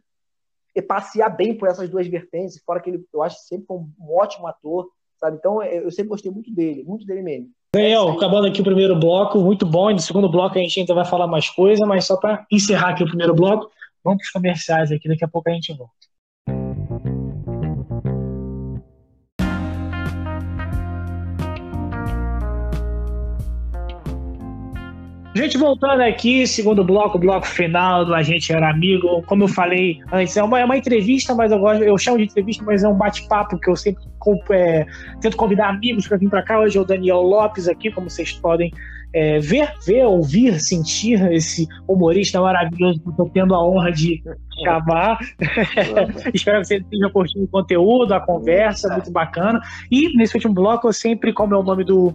e 0.75 0.81
passear 0.81 1.29
bem 1.29 1.55
por 1.57 1.67
essas 1.67 1.89
duas 1.89 2.07
vertentes, 2.07 2.61
fora 2.63 2.79
que 2.79 2.89
ele, 2.89 3.05
eu 3.13 3.21
acho 3.21 3.39
sempre 3.41 3.67
um, 3.69 3.89
um 3.99 4.15
ótimo 4.15 4.47
ator, 4.47 4.89
sabe? 5.17 5.37
Então 5.37 5.61
eu 5.61 5.91
sempre 5.91 6.09
gostei 6.09 6.31
muito 6.31 6.53
dele, 6.53 6.83
muito 6.83 7.05
dele 7.05 7.21
mesmo. 7.21 7.49
Daniel, 7.73 8.09
acabando 8.09 8.47
aqui 8.47 8.61
o 8.61 8.63
primeiro 8.63 8.99
bloco, 8.99 9.39
muito 9.39 9.65
bom. 9.65 9.91
E 9.91 9.93
no 9.93 9.99
segundo 9.99 10.29
bloco 10.29 10.57
a 10.57 10.61
gente 10.61 10.79
ainda 10.79 10.95
vai 10.95 11.05
falar 11.05 11.27
mais 11.27 11.49
coisa, 11.49 11.85
mas 11.85 12.05
só 12.05 12.17
para 12.17 12.45
encerrar 12.51 12.89
aqui 12.89 13.03
o 13.03 13.07
primeiro 13.07 13.35
bloco, 13.35 13.69
vamos 14.03 14.19
para 14.19 14.25
os 14.25 14.31
comerciais 14.31 14.91
aqui, 14.91 15.07
daqui 15.07 15.23
a 15.23 15.27
pouco 15.27 15.49
a 15.49 15.53
gente 15.53 15.73
volta. 15.73 16.08
Gente, 25.39 25.57
voltando 25.57 26.01
aqui, 26.01 26.45
segundo 26.45 26.83
bloco, 26.83 27.17
bloco 27.17 27.47
final 27.47 28.03
do 28.03 28.13
A 28.13 28.21
Gente 28.21 28.51
Era 28.51 28.69
Amigo. 28.69 29.23
Como 29.25 29.45
eu 29.45 29.47
falei 29.47 30.01
antes, 30.11 30.35
é 30.35 30.43
uma, 30.43 30.59
é 30.59 30.65
uma 30.65 30.75
entrevista, 30.75 31.33
mas 31.33 31.49
eu, 31.49 31.59
gosto, 31.59 31.81
eu 31.81 31.97
chamo 31.97 32.17
de 32.17 32.25
entrevista, 32.25 32.61
mas 32.65 32.83
é 32.83 32.89
um 32.89 32.93
bate-papo 32.93 33.57
que 33.57 33.69
eu 33.69 33.75
sempre 33.77 34.03
é, 34.51 34.85
tento 35.21 35.37
convidar 35.37 35.69
amigos 35.69 36.05
para 36.09 36.17
vir 36.17 36.29
para 36.29 36.43
cá. 36.43 36.59
Hoje 36.59 36.77
é 36.77 36.81
o 36.81 36.83
Daniel 36.83 37.21
Lopes 37.21 37.69
aqui, 37.69 37.89
como 37.89 38.09
vocês 38.09 38.33
podem 38.33 38.69
é, 39.13 39.39
ver, 39.39 39.71
ver, 39.85 40.03
ouvir, 40.03 40.59
sentir 40.59 41.21
esse 41.31 41.65
humorista 41.87 42.41
maravilhoso 42.41 42.99
que 42.99 43.07
eu 43.07 43.11
estou 43.11 43.29
tendo 43.29 43.55
a 43.55 43.65
honra 43.65 43.93
de 43.93 44.21
chamar. 44.61 45.19
Espero 46.33 46.59
que 46.59 46.67
você 46.67 46.77
esteja 46.79 47.09
curtindo 47.09 47.45
o 47.45 47.47
conteúdo, 47.47 48.13
a 48.13 48.19
conversa, 48.19 48.91
muito 48.91 49.09
bacana. 49.09 49.61
E 49.89 50.13
nesse 50.17 50.35
último 50.35 50.53
bloco, 50.53 50.89
eu 50.89 50.93
sempre, 50.93 51.31
como 51.31 51.55
é 51.55 51.57
o 51.57 51.63
nome 51.63 51.85
do, 51.85 52.13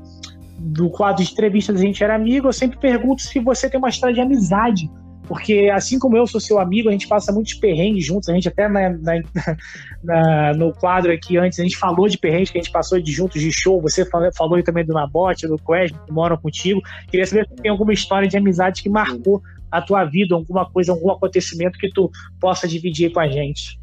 do 0.64 0.88
quadro 0.90 1.22
de 1.22 1.30
entrevistas, 1.30 1.76
a 1.76 1.84
gente 1.84 2.02
era 2.02 2.14
amigo, 2.14 2.48
eu 2.48 2.52
sempre 2.52 2.78
pergunto 2.78 3.22
se 3.22 3.38
você 3.38 3.68
tem 3.68 3.78
uma 3.78 3.88
história 3.88 4.14
de 4.14 4.20
amizade 4.20 4.88
porque 5.26 5.70
assim 5.72 5.98
como 5.98 6.16
eu 6.16 6.26
sou 6.26 6.40
seu 6.40 6.58
amigo, 6.58 6.88
a 6.88 6.92
gente 6.92 7.08
passa 7.08 7.32
muitos 7.32 7.54
perrengues 7.54 8.04
juntos. 8.04 8.28
A 8.28 8.34
gente 8.34 8.48
até 8.48 8.68
na, 8.68 8.90
na, 8.90 9.22
na, 10.04 10.54
no 10.54 10.72
quadro 10.74 11.12
aqui 11.12 11.36
antes, 11.38 11.58
a 11.58 11.62
gente 11.62 11.76
falou 11.76 12.08
de 12.08 12.18
perrengues 12.18 12.50
que 12.50 12.58
a 12.58 12.62
gente 12.62 12.72
passou 12.72 13.00
de 13.00 13.10
juntos 13.10 13.40
de 13.40 13.50
show. 13.50 13.80
Você 13.80 14.04
falou, 14.04 14.30
falou 14.34 14.62
também 14.62 14.84
do 14.84 14.92
Nabote, 14.92 15.46
do 15.46 15.56
Quest, 15.56 15.94
que 16.06 16.12
moram 16.12 16.36
contigo. 16.36 16.80
Queria 17.08 17.26
saber 17.26 17.48
se 17.48 17.56
tem 17.56 17.70
alguma 17.70 17.92
história 17.92 18.28
de 18.28 18.36
amizade 18.36 18.82
que 18.82 18.88
marcou 18.88 19.42
a 19.70 19.80
tua 19.80 20.04
vida, 20.04 20.34
alguma 20.34 20.68
coisa, 20.70 20.92
algum 20.92 21.10
acontecimento 21.10 21.78
que 21.78 21.88
tu 21.88 22.10
possa 22.38 22.68
dividir 22.68 23.12
com 23.12 23.20
a 23.20 23.28
gente. 23.28 23.80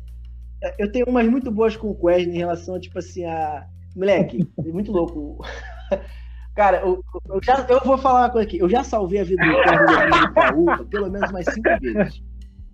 Eu 0.77 0.91
tenho 0.91 1.07
umas 1.07 1.27
muito 1.27 1.49
boas 1.51 1.75
com 1.75 1.89
o 1.89 1.95
Quest 1.95 2.27
em 2.27 2.37
relação, 2.37 2.79
tipo 2.79 2.99
assim, 2.99 3.25
a. 3.25 3.65
Moleque, 3.93 4.47
é 4.57 4.71
muito 4.71 4.89
louco. 4.89 5.43
Cara, 6.55 6.81
eu, 6.81 7.03
eu, 7.29 7.39
já, 7.41 7.65
eu 7.69 7.79
vou 7.85 7.97
falar 7.97 8.21
uma 8.21 8.29
coisa 8.29 8.47
aqui. 8.47 8.59
Eu 8.59 8.69
já 8.69 8.83
salvei 8.83 9.21
a 9.21 9.23
vida 9.23 9.43
do 9.43 10.31
Itaú 10.31 10.85
pelo 10.87 11.09
menos 11.09 11.29
umas 11.29 11.45
cinco 11.45 11.69
vezes. 11.79 12.23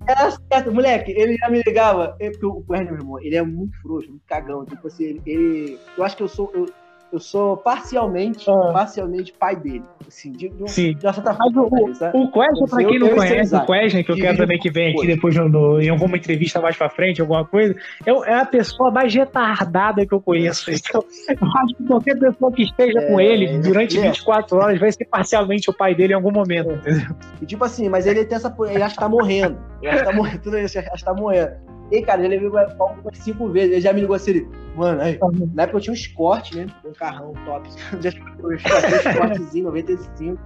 Era 0.07 0.31
certo, 0.31 0.71
moleque, 0.71 1.11
ele 1.11 1.35
já 1.37 1.49
me 1.49 1.61
ligava. 1.61 2.15
Porque 2.17 2.45
o 2.45 2.63
Werner, 2.69 2.93
meu 2.93 3.01
irmão, 3.01 3.19
ele 3.19 3.35
é 3.35 3.41
muito 3.41 3.79
frouxo, 3.81 4.09
muito 4.09 4.25
cagão. 4.25 4.65
Tipo 4.65 4.87
assim, 4.87 5.03
ele, 5.03 5.21
ele 5.25 5.79
eu 5.97 6.03
acho 6.03 6.17
que 6.17 6.23
eu 6.23 6.27
sou. 6.27 6.51
Eu, 6.53 6.65
eu 7.11 7.19
sou 7.19 7.57
parcialmente, 7.57 8.49
ah. 8.49 8.71
parcialmente 8.73 9.33
pai 9.33 9.55
dele. 9.55 9.83
Assim, 10.07 10.31
de, 10.31 10.49
de, 10.49 10.71
Sim. 10.71 10.93
De 10.93 11.01
certa 11.01 11.33
forma, 11.33 11.61
o, 11.63 12.23
o 12.23 12.31
Quesne, 12.31 12.69
pra 12.69 12.83
quem 12.85 12.99
não 12.99 13.09
conhece, 13.09 13.55
o 13.55 13.65
Quesne, 13.65 14.03
que 14.03 14.11
eu 14.11 14.15
quero 14.15 14.37
também 14.37 14.59
que 14.59 14.69
venha 14.69 14.91
aqui 14.91 15.07
depois 15.07 15.35
no, 15.35 15.81
em 15.81 15.89
alguma 15.89 16.17
entrevista 16.17 16.61
mais 16.61 16.77
pra 16.77 16.89
frente, 16.89 17.21
alguma 17.21 17.45
coisa, 17.45 17.75
eu, 18.05 18.23
é 18.25 18.35
a 18.35 18.45
pessoa 18.45 18.91
mais 18.91 19.13
retardada 19.13 20.05
que 20.05 20.13
eu 20.13 20.21
conheço. 20.21 20.71
Então, 20.71 21.03
eu 21.27 21.47
acho 21.47 21.75
que 21.75 21.83
qualquer 21.85 22.17
pessoa 22.19 22.51
que 22.51 22.63
esteja 22.63 22.99
é, 22.99 23.07
com 23.07 23.19
ele 23.19 23.59
durante 23.59 23.97
é. 23.97 24.01
24 24.01 24.57
horas 24.57 24.79
vai 24.79 24.91
ser 24.91 25.05
parcialmente 25.05 25.69
o 25.69 25.73
pai 25.73 25.95
dele 25.95 26.13
em 26.13 26.15
algum 26.15 26.31
momento, 26.31 26.71
entendeu? 26.71 27.15
E 27.41 27.45
tipo 27.45 27.63
assim, 27.63 27.89
mas 27.89 28.05
ele 28.05 28.25
tem 28.25 28.35
essa. 28.35 28.55
Ele 28.69 28.83
acha 28.83 28.95
que 28.95 28.99
tá 28.99 29.09
morrendo. 29.09 29.57
Ele 29.81 29.91
acha 29.91 29.99
que 29.99 30.09
tá 30.09 30.15
morrendo, 30.15 30.41
tudo 30.41 30.57
isso, 30.57 30.79
acha 30.79 30.91
que 30.91 31.05
tá 31.05 31.13
morrendo. 31.13 31.76
E, 31.91 32.01
cara, 32.01 32.23
ele 32.23 32.37
ligou 32.37 32.59
umas 32.59 33.17
cinco 33.17 33.47
vezes. 33.49 33.71
Ele 33.71 33.81
já 33.81 33.93
me 33.93 34.01
ligou 34.01 34.15
assim, 34.15 34.47
mano, 34.75 35.01
aí, 35.01 35.17
na 35.53 35.63
época 35.63 35.77
eu 35.77 35.81
tinha 35.81 35.91
um 35.93 35.95
Escort, 35.95 36.53
né? 36.53 36.67
Um 36.83 36.91
carrão 36.93 37.33
top. 37.45 37.69
Já 38.01 38.11
tinha 38.11 38.25
um 38.43 38.51
Escortzinho, 38.51 39.65
95. 39.65 40.37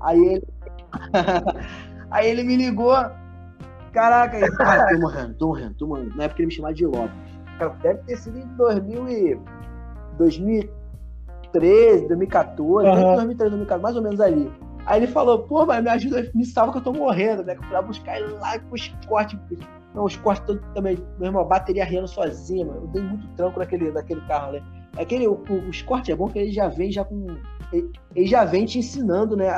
Aí 0.00 0.18
ele. 0.18 0.44
aí 2.10 2.30
ele 2.30 2.42
me 2.42 2.56
ligou. 2.56 2.94
Caraca, 3.92 4.36
aí, 4.36 4.50
cara, 4.52 4.88
tô 4.88 5.00
morrendo, 5.00 5.34
tô 5.34 5.46
morrendo, 5.48 5.74
tô 5.74 5.86
morrendo. 5.86 6.16
Na 6.16 6.24
época 6.24 6.40
ele 6.40 6.46
me 6.46 6.52
chamava 6.52 6.74
de 6.74 6.86
Lopes. 6.86 7.10
Cara, 7.58 7.76
deve 7.82 8.02
ter 8.04 8.16
sido 8.16 8.38
em 8.38 8.46
2000 8.56 9.08
e... 9.08 9.40
2013, 10.16 12.08
2014, 12.08 12.86
uhum. 12.86 13.14
2013, 13.16 13.50
2014, 13.50 13.82
mais 13.82 13.96
ou 13.96 14.02
menos 14.02 14.20
ali. 14.20 14.52
Aí 14.90 14.98
ele 14.98 15.06
falou, 15.06 15.44
pô, 15.44 15.64
mas 15.64 15.84
me 15.84 15.88
ajuda, 15.88 16.28
me 16.34 16.44
salva 16.44 16.72
que 16.72 16.78
eu 16.78 16.82
tô 16.82 16.92
morrendo, 16.92 17.44
né? 17.44 17.54
Pra 17.68 17.80
buscar 17.80 18.20
ele 18.20 18.32
lá 18.32 18.58
com 18.58 18.74
os 18.74 18.88
cortes 19.06 19.38
não, 19.94 20.04
os 20.04 20.16
cortes 20.16 20.44
todos 20.46 20.62
também, 20.74 20.98
meu 21.18 21.28
irmão, 21.28 21.44
bateria 21.44 21.84
riando 21.84 22.08
sozinha, 22.08 22.64
mano. 22.64 22.82
Eu 22.82 22.86
dei 22.88 23.02
muito 23.02 23.26
tranco 23.36 23.58
naquele, 23.58 23.90
naquele 23.92 24.20
carro, 24.22 24.52
né? 24.52 24.62
Aquele, 24.96 25.28
o, 25.28 25.42
os 25.68 25.82
cortes 25.82 26.10
é 26.10 26.16
bom 26.16 26.28
que 26.28 26.38
ele 26.40 26.52
já 26.52 26.68
vem 26.68 26.90
já 26.90 27.04
com. 27.04 27.26
Ele, 27.72 27.88
ele 28.16 28.26
já 28.26 28.44
vem 28.44 28.66
te 28.66 28.78
ensinando, 28.78 29.36
né? 29.36 29.48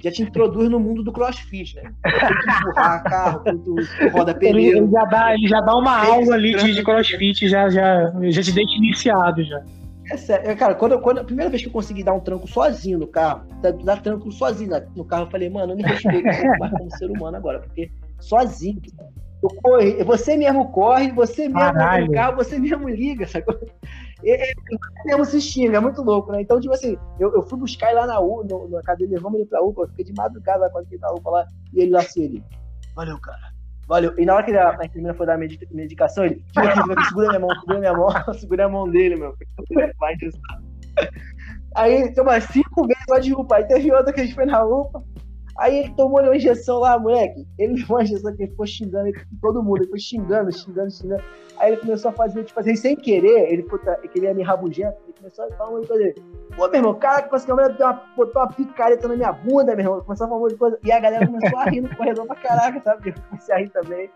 Já 0.00 0.12
te 0.12 0.22
introduz 0.22 0.70
no 0.70 0.78
mundo 0.78 1.02
do 1.02 1.12
crossfit, 1.12 1.74
né? 1.74 1.92
Tem 2.04 2.12
que 2.12 2.50
empurrar 2.50 3.02
carro, 3.02 3.42
tu, 3.44 3.74
roda 4.12 4.32
pneu. 4.34 4.58
Ele, 4.58 4.78
ele, 4.78 4.90
já 4.90 5.04
dá, 5.04 5.34
ele 5.34 5.48
já 5.48 5.60
dá 5.60 5.76
uma 5.76 6.06
aula 6.06 6.34
ali 6.34 6.54
de, 6.54 6.74
de 6.74 6.84
crossfit, 6.84 7.48
já, 7.48 7.68
já, 7.68 8.12
já 8.30 8.42
te 8.42 8.52
deixa 8.52 8.76
iniciado 8.76 9.42
já. 9.44 9.62
É 10.10 10.16
sério, 10.16 10.56
cara, 10.56 10.74
quando, 10.74 11.00
quando 11.00 11.18
a 11.18 11.24
primeira 11.24 11.50
vez 11.50 11.62
que 11.62 11.68
eu 11.68 11.72
consegui 11.72 12.04
dar 12.04 12.12
um 12.12 12.20
tranco 12.20 12.46
sozinho 12.46 12.98
no 12.98 13.08
carro, 13.08 13.46
dar, 13.82 14.00
tranco 14.00 14.30
sozinho 14.30 14.70
no 14.94 15.04
carro, 15.04 15.24
eu 15.24 15.30
falei, 15.30 15.50
mano, 15.50 15.72
eu 15.72 15.76
me 15.76 15.82
respeito 15.82 16.28
como 16.78 16.96
ser 16.96 17.10
humano 17.10 17.36
agora, 17.36 17.60
porque 17.60 17.90
sozinho, 18.20 18.80
eu 19.42 19.48
corre, 19.62 20.04
você 20.04 20.36
mesmo 20.36 20.70
corre, 20.70 21.10
você 21.10 21.48
mesmo 21.48 22.06
no 22.06 22.12
carro, 22.12 22.36
você 22.36 22.58
mesmo 22.58 22.88
liga, 22.88 23.26
sacou? 23.26 23.58
É, 24.24 24.52
mesmo 25.04 25.24
se 25.24 25.40
xinga, 25.40 25.76
é 25.76 25.80
muito 25.80 26.02
louco, 26.02 26.32
né? 26.32 26.40
Então, 26.40 26.60
tipo 26.60 26.72
assim, 26.72 26.96
eu, 27.18 27.34
eu 27.34 27.42
fui 27.42 27.58
buscar 27.58 27.90
ele 27.90 28.00
lá 28.00 28.06
na 28.06 28.20
U, 28.20 28.44
no, 28.44 28.68
na 28.68 28.80
cadeia, 28.82 29.10
levamos 29.10 29.40
ele 29.40 29.48
pra 29.48 29.62
UPA, 29.62 29.82
eu 29.82 29.88
fiquei 29.88 30.04
de 30.04 30.14
madrugada 30.14 30.60
lá 30.60 30.70
quando 30.70 30.86
ele 30.90 31.00
tá 31.00 31.12
UPA 31.12 31.30
lá, 31.30 31.46
e 31.74 31.80
ele 31.82 31.90
lá 31.90 32.00
assim, 32.00 32.22
ele, 32.22 32.44
valeu, 32.94 33.18
cara, 33.20 33.55
valeu. 33.86 34.14
E 34.18 34.24
na 34.24 34.34
hora 34.34 34.44
que 34.44 34.50
ele, 34.50 34.58
a 34.58 34.78
enfermeira 34.84 35.16
foi 35.16 35.26
dar 35.26 35.38
medicação, 35.38 36.24
ele, 36.24 36.42
segura 37.08 37.28
minha 37.28 37.40
mão, 37.40 37.54
segura 37.60 37.78
minha 37.78 37.92
mão, 37.92 38.08
segura 38.34 38.66
a 38.66 38.68
mão 38.68 38.88
dele, 38.88 39.16
meu. 39.16 39.34
Vai 39.98 40.16
Aí, 41.74 42.14
umas 42.18 42.44
cinco 42.44 42.86
vezes 42.86 43.04
lá 43.08 43.18
de 43.18 43.34
UPA, 43.34 43.56
aí 43.56 43.64
teve 43.64 43.92
outra 43.92 44.12
que 44.12 44.20
a 44.20 44.24
gente 44.24 44.34
foi 44.34 44.46
na 44.46 44.64
UPA, 44.64 45.02
Aí 45.58 45.78
ele 45.78 45.94
tomou 45.94 46.20
uma 46.20 46.36
injeção 46.36 46.78
lá, 46.78 46.98
moleque. 46.98 47.46
Ele 47.58 47.74
levou 47.80 47.96
uma 47.96 48.02
injeção 48.02 48.34
que 48.34 48.42
ele 48.42 48.50
ficou 48.50 48.66
xingando 48.66 49.08
ele, 49.08 49.18
todo 49.40 49.62
mundo. 49.62 49.82
Ele 49.82 49.90
foi 49.90 49.98
xingando, 49.98 50.52
xingando, 50.52 50.90
xingando. 50.90 51.22
Aí 51.58 51.72
ele 51.72 51.80
começou 51.80 52.10
a 52.10 52.12
fazer, 52.12 52.44
tipo 52.44 52.60
assim, 52.60 52.76
sem 52.76 52.96
querer, 52.96 53.50
ele, 53.52 53.66
ele 53.72 54.08
queria 54.08 54.34
me 54.34 54.42
rabugento. 54.42 54.96
Ele 55.04 55.14
começou 55.18 55.44
a 55.44 55.50
falar 55.52 55.70
um 55.70 55.74
monte 55.74 55.82
de 55.82 55.88
coisa. 55.88 56.14
Pô, 56.56 56.68
meu 56.68 56.80
irmão, 56.80 56.94
cara, 56.94 57.22
que 57.22 57.30
você 57.30 57.46
câmera 57.46 57.74
uma, 57.78 58.02
botou 58.16 58.42
uma 58.42 58.48
picareta 58.52 59.08
na 59.08 59.16
minha 59.16 59.32
bunda, 59.32 59.74
meu 59.74 59.84
irmão. 59.84 60.00
Começou 60.02 60.26
a 60.26 60.28
falar 60.28 60.40
um 60.40 60.42
monte 60.42 60.52
de 60.52 60.58
coisa. 60.58 60.78
E 60.84 60.92
a 60.92 61.00
galera 61.00 61.26
começou 61.26 61.58
a 61.58 61.64
rir 61.64 61.80
no 61.80 61.96
corredor 61.96 62.26
pra 62.26 62.36
caraca, 62.36 62.80
sabe? 62.82 63.08
Eu 63.10 63.14
comecei 63.28 63.54
a 63.54 63.58
rir 63.58 63.70
também. 63.70 64.10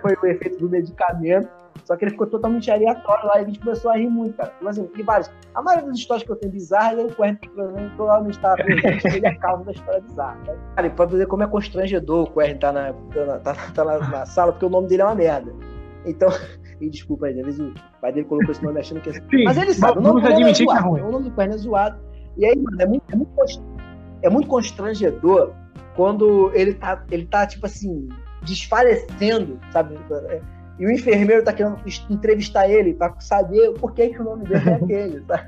Foi 0.00 0.16
o 0.22 0.26
efeito 0.26 0.58
do 0.58 0.68
medicamento. 0.68 1.48
Só 1.84 1.96
que 1.96 2.04
ele 2.04 2.12
ficou 2.12 2.26
totalmente 2.26 2.70
aleatório 2.70 3.26
lá 3.26 3.38
e 3.38 3.42
a 3.42 3.44
gente 3.44 3.58
começou 3.58 3.90
a 3.90 3.96
rir 3.96 4.08
muito, 4.08 4.36
cara. 4.36 4.52
Mas 4.60 4.78
assim, 4.78 4.88
vários. 5.02 5.30
A 5.54 5.62
maioria 5.62 5.88
das 5.88 5.98
histórias 5.98 6.24
que 6.24 6.30
eu 6.30 6.36
tenho 6.36 6.52
bizarras, 6.52 6.98
eu 6.98 7.08
Querem 7.08 7.38
provavelmente 7.96 8.36
está 8.36 8.54
presente, 8.54 9.06
ele 9.16 9.26
é 9.26 9.34
causa 9.34 9.64
da 9.64 9.72
história 9.72 10.00
bizarra. 10.00 10.38
Né? 10.46 10.56
Cara, 10.76 10.86
e 10.86 10.90
pode 10.90 11.10
dizer 11.12 11.26
como 11.26 11.42
é 11.42 11.46
constrangedor 11.46 12.28
o 12.28 12.32
Querem 12.32 12.58
tá, 12.58 12.72
na, 12.72 12.92
tá, 13.42 13.54
tá 13.74 13.84
na, 13.84 13.98
na, 13.98 14.26
sala, 14.26 14.52
porque 14.52 14.66
o 14.66 14.70
nome 14.70 14.88
dele 14.88 15.02
é 15.02 15.04
uma 15.06 15.14
merda. 15.14 15.52
Então, 16.04 16.28
e 16.80 16.88
desculpa 16.88 17.26
aí, 17.26 17.38
às 17.40 17.46
vezes 17.46 17.60
o 17.60 17.74
pai 18.00 18.12
dele 18.12 18.26
colocou 18.26 18.52
esse 18.52 18.62
nome 18.62 18.78
achando 18.78 19.00
que 19.00 19.10
é. 19.10 19.12
Sim, 19.14 19.44
Mas 19.44 19.56
ele 19.56 19.74
sabe, 19.74 19.98
o 19.98 20.02
nome, 20.02 20.22
nome 20.22 20.50
é 20.50 20.54
zoado, 20.54 20.78
é 20.78 20.82
ruim. 20.82 21.00
o 21.00 21.10
nome 21.10 21.30
do 21.30 21.34
Querem 21.34 21.54
é 21.54 21.58
zoado. 21.58 21.98
E 22.36 22.46
aí, 22.46 22.56
mano, 22.56 22.80
é 22.80 22.86
muito, 22.86 23.04
é 23.10 23.16
muito, 23.16 23.32
é 24.22 24.30
muito 24.30 24.48
constrangedor 24.48 25.52
quando 25.96 26.50
ele 26.54 26.74
tá, 26.74 27.04
ele 27.10 27.26
tá, 27.26 27.46
tipo 27.46 27.66
assim, 27.66 28.08
desfalecendo, 28.42 29.58
sabe? 29.72 29.98
É, 30.28 30.40
e 30.78 30.86
o 30.86 30.90
enfermeiro 30.90 31.44
tá 31.44 31.52
querendo 31.52 31.78
entrevistar 32.10 32.68
ele 32.68 32.94
para 32.94 33.14
saber 33.20 33.72
por 33.74 33.92
que, 33.92 34.08
que 34.08 34.20
o 34.20 34.24
nome 34.24 34.44
dele 34.44 34.68
é 34.68 34.74
aquele, 34.74 35.20
tá? 35.26 35.46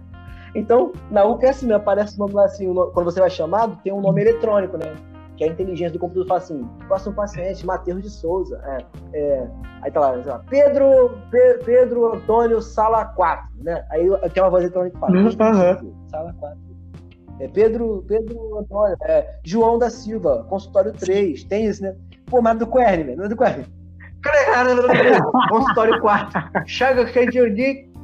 Então, 0.55 0.93
na 1.11 1.25
UPS 1.25 1.45
é 1.45 1.49
assim, 1.51 1.73
aparece 1.73 2.17
o 2.17 2.19
nome 2.21 2.35
lá 2.35 2.45
assim, 2.45 2.73
quando 2.73 3.05
você 3.05 3.19
vai 3.19 3.31
chamado, 3.31 3.77
tem 3.83 3.93
um 3.93 4.01
nome 4.01 4.21
eletrônico, 4.21 4.77
né? 4.77 4.95
Que 5.37 5.43
é 5.43 5.49
a 5.49 5.51
inteligência 5.51 5.95
do 5.95 5.99
computador 5.99 6.29
fala 6.29 6.41
assim, 6.41 6.65
próximo 6.87 7.15
paciente, 7.15 7.67
Matheus 7.67 8.03
de 8.03 8.11
Souza. 8.11 8.63
É, 8.65 9.19
é, 9.19 9.49
aí 9.83 9.91
tá 9.91 9.99
lá, 9.99 10.39
Pedro, 10.49 11.19
Pe, 11.29 11.59
Pedro 11.65 12.15
Antônio 12.15 12.63
Sala 12.63 13.05
4, 13.05 13.49
né? 13.65 13.85
Aí 13.91 14.09
tem 14.33 14.43
uma 14.43 14.51
voz 14.51 14.63
eletrônica 14.63 14.95
que 14.95 15.01
fala, 15.01 15.17
uhum. 15.17 15.95
Sala 16.09 16.33
4. 16.39 16.59
É 17.41 17.49
Pedro, 17.49 18.05
Pedro 18.07 18.59
Antônio, 18.59 18.97
é, 19.03 19.39
João 19.43 19.77
da 19.77 19.91
Silva, 19.91 20.47
consultório 20.49 20.93
3, 20.93 21.43
tem 21.45 21.67
isso, 21.67 21.83
né? 21.83 21.97
Pô, 22.27 22.43
mas 22.43 22.59
do 22.59 22.67
Querne, 22.67 23.17
não 23.17 23.25
é 23.25 23.29
do 23.29 23.37
Querne. 23.37 23.67
Consultório 25.49 26.01
4. 26.01 26.67
Chega 26.67 27.05
que 27.05 27.39
eu 27.39 27.55
digo 27.55 27.95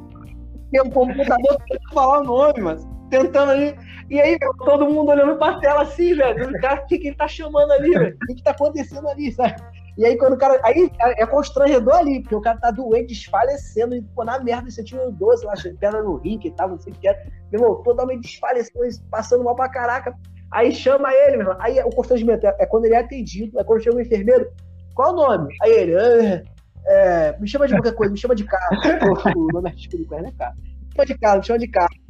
tem 0.71 0.81
um 0.81 0.89
computador 0.89 1.57
tentando 1.67 1.93
falar 1.93 2.21
o 2.21 2.23
nome, 2.23 2.61
mas 2.61 2.87
tentando 3.09 3.51
ali. 3.51 3.75
E 4.09 4.19
aí, 4.19 4.37
todo 4.59 4.89
mundo 4.89 5.09
olhando 5.09 5.37
pra 5.37 5.59
tela 5.59 5.83
assim, 5.83 6.15
velho. 6.15 6.49
O 6.49 6.61
cara, 6.61 6.81
o 6.81 6.87
que, 6.87 6.97
que 6.97 7.07
ele 7.07 7.15
tá 7.15 7.27
chamando 7.27 7.71
ali, 7.71 7.91
velho? 7.91 8.15
O 8.15 8.27
que, 8.27 8.35
que 8.35 8.43
tá 8.43 8.51
acontecendo 8.51 9.07
ali, 9.07 9.31
sabe? 9.31 9.55
E 9.97 10.05
aí, 10.05 10.17
quando 10.17 10.33
o 10.33 10.37
cara. 10.37 10.59
Aí 10.63 10.89
é 11.01 11.25
constrangedor 11.25 11.95
ali, 11.95 12.21
porque 12.21 12.35
o 12.35 12.41
cara 12.41 12.57
tá 12.57 12.71
doente, 12.71 13.09
desfalecendo, 13.09 13.95
e 13.95 14.01
pô, 14.01 14.23
na 14.23 14.39
merda, 14.39 14.71
você 14.71 14.83
tinha 14.83 15.01
um 15.01 15.11
doce 15.11 15.45
lá, 15.45 15.53
pedra 15.79 16.01
no 16.01 16.15
rim, 16.15 16.39
que 16.39 16.49
tava, 16.51 16.71
não 16.71 16.79
sei 16.79 16.93
o 16.93 16.95
que 16.95 17.07
era. 17.07 17.21
Meu 17.51 17.61
irmão, 17.61 17.83
totalmente 17.83 18.21
desfalecendo, 18.21 18.85
passando 19.09 19.43
mal 19.43 19.55
pra 19.55 19.69
caraca. 19.69 20.15
Aí 20.51 20.71
chama 20.73 21.13
ele, 21.13 21.37
meu 21.37 21.47
irmão. 21.47 21.57
Aí 21.59 21.79
o 21.79 21.89
constrangimento 21.89 22.45
é, 22.45 22.55
é 22.59 22.65
quando 22.65 22.85
ele 22.85 22.95
é 22.95 22.99
atendido, 22.99 23.59
é 23.59 23.63
quando 23.63 23.83
chega 23.83 23.95
o 23.95 24.01
enfermeiro. 24.01 24.47
Qual 24.93 25.13
o 25.13 25.15
nome? 25.15 25.55
Aí 25.61 25.71
ele, 25.71 25.95
ah, 25.95 26.43
é, 26.85 27.37
me 27.39 27.47
chama 27.47 27.67
de 27.67 27.73
qualquer 27.73 27.93
coisa, 27.93 28.11
me 28.11 28.19
chama 28.19 28.35
de 28.35 28.43
Carlos. 28.43 28.79
o 29.35 29.47
nome 29.53 29.69
artístico 29.69 29.97
do 29.97 30.07
Carlos 30.07 30.29
é 30.29 30.37
Carlos. 30.37 30.59
Me 30.63 30.93
chama 30.93 31.05
de 31.05 31.17
Carlos, 31.17 31.39
me 31.39 31.47
chama 31.47 31.59
de 31.59 31.67
Carlos. 31.67 32.01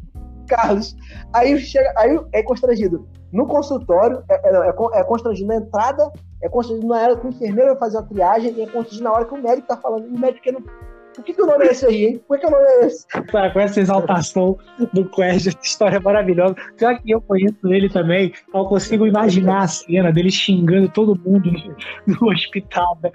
Carlos. 0.47 0.97
Aí 1.33 1.59
chega, 1.59 1.93
aí 1.97 2.19
é 2.33 2.43
constrangido. 2.43 3.07
No 3.31 3.47
consultório, 3.47 4.23
é, 4.29 4.49
é, 4.49 4.69
é, 4.69 4.99
é 4.99 5.03
constrangido 5.03 5.47
na 5.47 5.55
entrada, 5.55 6.11
é 6.41 6.49
constrangido 6.49 6.87
na 6.87 6.97
hora 6.97 7.15
que 7.15 7.25
o 7.25 7.29
enfermeiro 7.29 7.69
vai 7.69 7.79
fazer 7.79 7.97
a 7.99 8.03
triagem, 8.03 8.53
e 8.53 8.61
é 8.61 8.65
constrangido 8.65 9.03
na 9.03 9.13
hora 9.13 9.25
que 9.25 9.33
o 9.33 9.41
médico 9.41 9.67
tá 9.67 9.77
falando. 9.77 10.07
E 10.07 10.09
o 10.09 10.19
médico 10.19 10.43
querendo 10.43 10.65
Por 11.15 11.25
que, 11.25 11.33
que 11.33 11.41
o 11.41 11.45
nome 11.45 11.65
é 11.65 11.71
esse 11.71 11.85
aí, 11.85 12.05
hein? 12.05 12.21
Por 12.27 12.37
que, 12.37 12.45
que 12.45 12.53
o 12.53 12.55
nome 12.55 12.65
é 12.65 12.85
esse? 12.85 13.05
Com 13.53 13.59
essa 13.59 13.79
exaltação 13.79 14.57
do 14.93 15.05
Quest, 15.05 15.47
essa 15.47 15.57
história 15.61 15.99
maravilhosa. 15.99 16.55
Pior 16.77 16.97
que 16.99 17.11
eu 17.11 17.21
conheço 17.21 17.55
ele 17.65 17.89
também, 17.89 18.31
eu 18.53 18.65
consigo 18.65 19.05
imaginar 19.05 19.63
a 19.63 19.67
cena 19.67 20.11
dele 20.11 20.31
xingando 20.31 20.87
todo 20.89 21.19
mundo 21.25 21.51
no, 21.51 22.15
no 22.15 22.31
hospital, 22.31 22.97
né? 23.03 23.11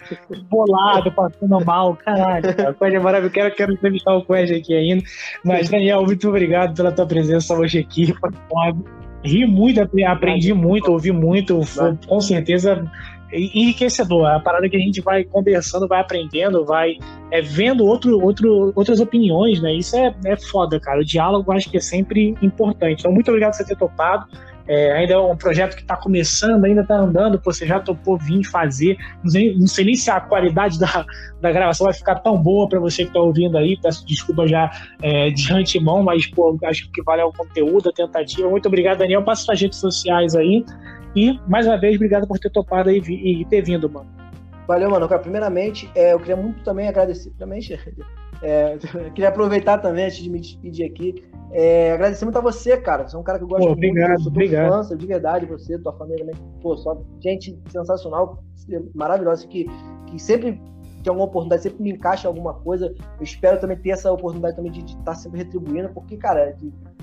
bolado, 0.50 1.11
passando 1.12 1.64
mal. 1.64 1.96
Caralho, 1.96 2.54
cara. 2.54 2.70
o 2.70 2.74
Quest 2.74 2.94
é 2.94 2.98
maravilhoso. 2.98 3.35
Quero, 3.35 3.54
quero 3.54 3.72
entrevistar 3.72 4.14
o 4.14 4.24
Quest 4.24 4.52
aqui 4.52 4.74
ainda. 4.74 5.02
Mas, 5.44 5.68
Daniel, 5.70 6.02
muito 6.04 6.28
obrigado 6.28 6.76
pela 6.76 6.92
tua 6.92 7.06
presença 7.06 7.54
hoje 7.54 7.78
aqui. 7.78 8.14
Ri 9.24 9.46
muito, 9.46 9.80
aprendi 10.06 10.52
muito, 10.52 10.92
ouvi 10.92 11.11
muito. 11.11 11.62
Foi, 11.62 11.96
com 12.06 12.20
certeza 12.20 12.85
enriquecedor. 13.33 14.29
É 14.29 14.37
a 14.37 14.41
parada 14.41 14.69
que 14.69 14.77
a 14.77 14.81
gente 14.81 15.01
vai 15.01 15.25
conversando, 15.25 15.89
vai 15.89 16.01
aprendendo, 16.01 16.65
vai 16.65 16.99
é, 17.31 17.41
vendo 17.41 17.85
outro, 17.85 18.21
outro, 18.21 18.73
outras 18.75 19.01
opiniões, 19.01 19.61
né? 19.61 19.75
Isso 19.75 19.97
é, 19.97 20.15
é 20.25 20.37
foda, 20.37 20.79
cara. 20.81 21.01
O 21.01 21.05
diálogo 21.05 21.53
acho 21.53 21.71
que 21.71 21.77
é 21.77 21.81
sempre 21.81 22.35
importante. 22.43 23.01
Então, 23.01 23.12
muito 23.12 23.29
obrigado 23.29 23.53
por 23.53 23.59
você 23.59 23.65
ter 23.65 23.77
topado. 23.77 24.27
É, 24.69 24.93
ainda 24.93 25.15
é 25.15 25.19
um 25.19 25.37
projeto 25.37 25.77
que 25.77 25.83
está 25.83 25.97
começando, 25.97 26.65
ainda 26.65 26.81
está 26.81 26.97
andando, 26.97 27.39
pô, 27.39 27.53
você 27.53 27.65
já 27.65 27.79
topou 27.79 28.19
vir 28.19 28.43
fazer. 28.45 28.97
Não 29.23 29.31
sei, 29.31 29.57
não 29.57 29.67
sei, 29.67 29.85
nem 29.85 29.95
se 29.95 30.11
a 30.11 30.21
qualidade 30.21 30.79
da, 30.79 31.07
da 31.41 31.53
gravação 31.53 31.85
vai 31.85 31.95
ficar 31.95 32.17
tão 32.17 32.37
boa 32.37 32.69
para 32.69 32.81
você 32.81 33.05
que 33.05 33.11
está 33.11 33.21
ouvindo 33.21 33.57
aí. 33.57 33.79
Peço 33.81 34.05
desculpa 34.05 34.47
já 34.47 34.71
é, 35.03 35.31
de 35.31 35.53
antemão, 35.53 36.03
mas 36.03 36.27
pô, 36.27 36.59
acho 36.65 36.91
que 36.91 37.03
vale 37.03 37.23
o 37.23 37.33
conteúdo, 37.33 37.91
a 37.91 37.93
tentativa. 37.93 38.49
Muito 38.49 38.67
obrigado, 38.67 38.99
Daniel. 38.99 39.23
Passa 39.23 39.45
suas 39.45 39.61
redes 39.61 39.79
sociais 39.79 40.35
aí. 40.35 40.65
E, 41.16 41.40
mais 41.48 41.66
uma 41.66 41.81
vez, 41.81 41.96
obrigado 41.96 42.29
por 42.29 42.38
ter 42.38 42.50
topado 42.50 42.90
e, 42.90 42.98
e 42.98 43.44
ter 43.46 43.62
vindo, 43.62 43.88
mano. 43.88 44.07
Valeu, 44.68 44.90
mano. 44.90 45.09
Cara, 45.09 45.22
primeiramente, 45.22 45.90
é, 45.94 46.12
eu 46.12 46.18
queria 46.18 46.37
muito 46.37 46.62
também 46.62 46.88
agradecer. 46.88 47.31
Primeiramente, 47.31 47.81
é, 48.42 48.76
queria 49.14 49.31
aproveitar 49.31 49.79
também, 49.79 50.05
antes 50.05 50.18
de 50.18 50.29
me 50.29 50.38
despedir 50.38 50.85
aqui, 50.85 51.24
é, 51.52 51.92
agradecer 51.92 52.26
muito 52.26 52.37
a 52.37 52.42
você, 52.42 52.76
cara. 52.76 53.09
Você 53.09 53.16
é 53.16 53.18
um 53.18 53.22
cara 53.22 53.38
que 53.38 53.44
eu 53.44 53.48
gosto 53.48 53.64
Pô, 53.64 53.72
obrigado, 53.72 54.09
muito. 54.09 54.18
Eu 54.18 54.22
sou 54.24 54.33
obrigado. 54.33 54.96
De 54.98 55.07
verdade, 55.07 55.46
você, 55.46 55.79
tua 55.79 55.94
família 55.94 56.26
também. 56.26 56.35
Pô, 56.61 56.76
só 56.76 57.00
gente 57.20 57.59
sensacional, 57.70 58.44
maravilhosa, 58.94 59.46
que, 59.46 59.66
que 60.09 60.18
sempre 60.18 60.61
tem 61.02 61.11
alguma 61.11 61.29
oportunidade, 61.29 61.62
sempre 61.62 61.83
me 61.83 61.92
encaixa 61.92 62.29
alguma 62.29 62.52
coisa. 62.52 62.92
Eu 63.18 63.22
espero 63.22 63.59
também 63.59 63.79
ter 63.79 63.90
essa 63.90 64.12
oportunidade 64.12 64.57
também 64.57 64.72
de 64.72 64.81
estar 64.85 65.02
tá 65.02 65.14
sempre 65.14 65.38
retribuindo, 65.38 65.88
porque, 65.94 66.16
cara, 66.16 66.55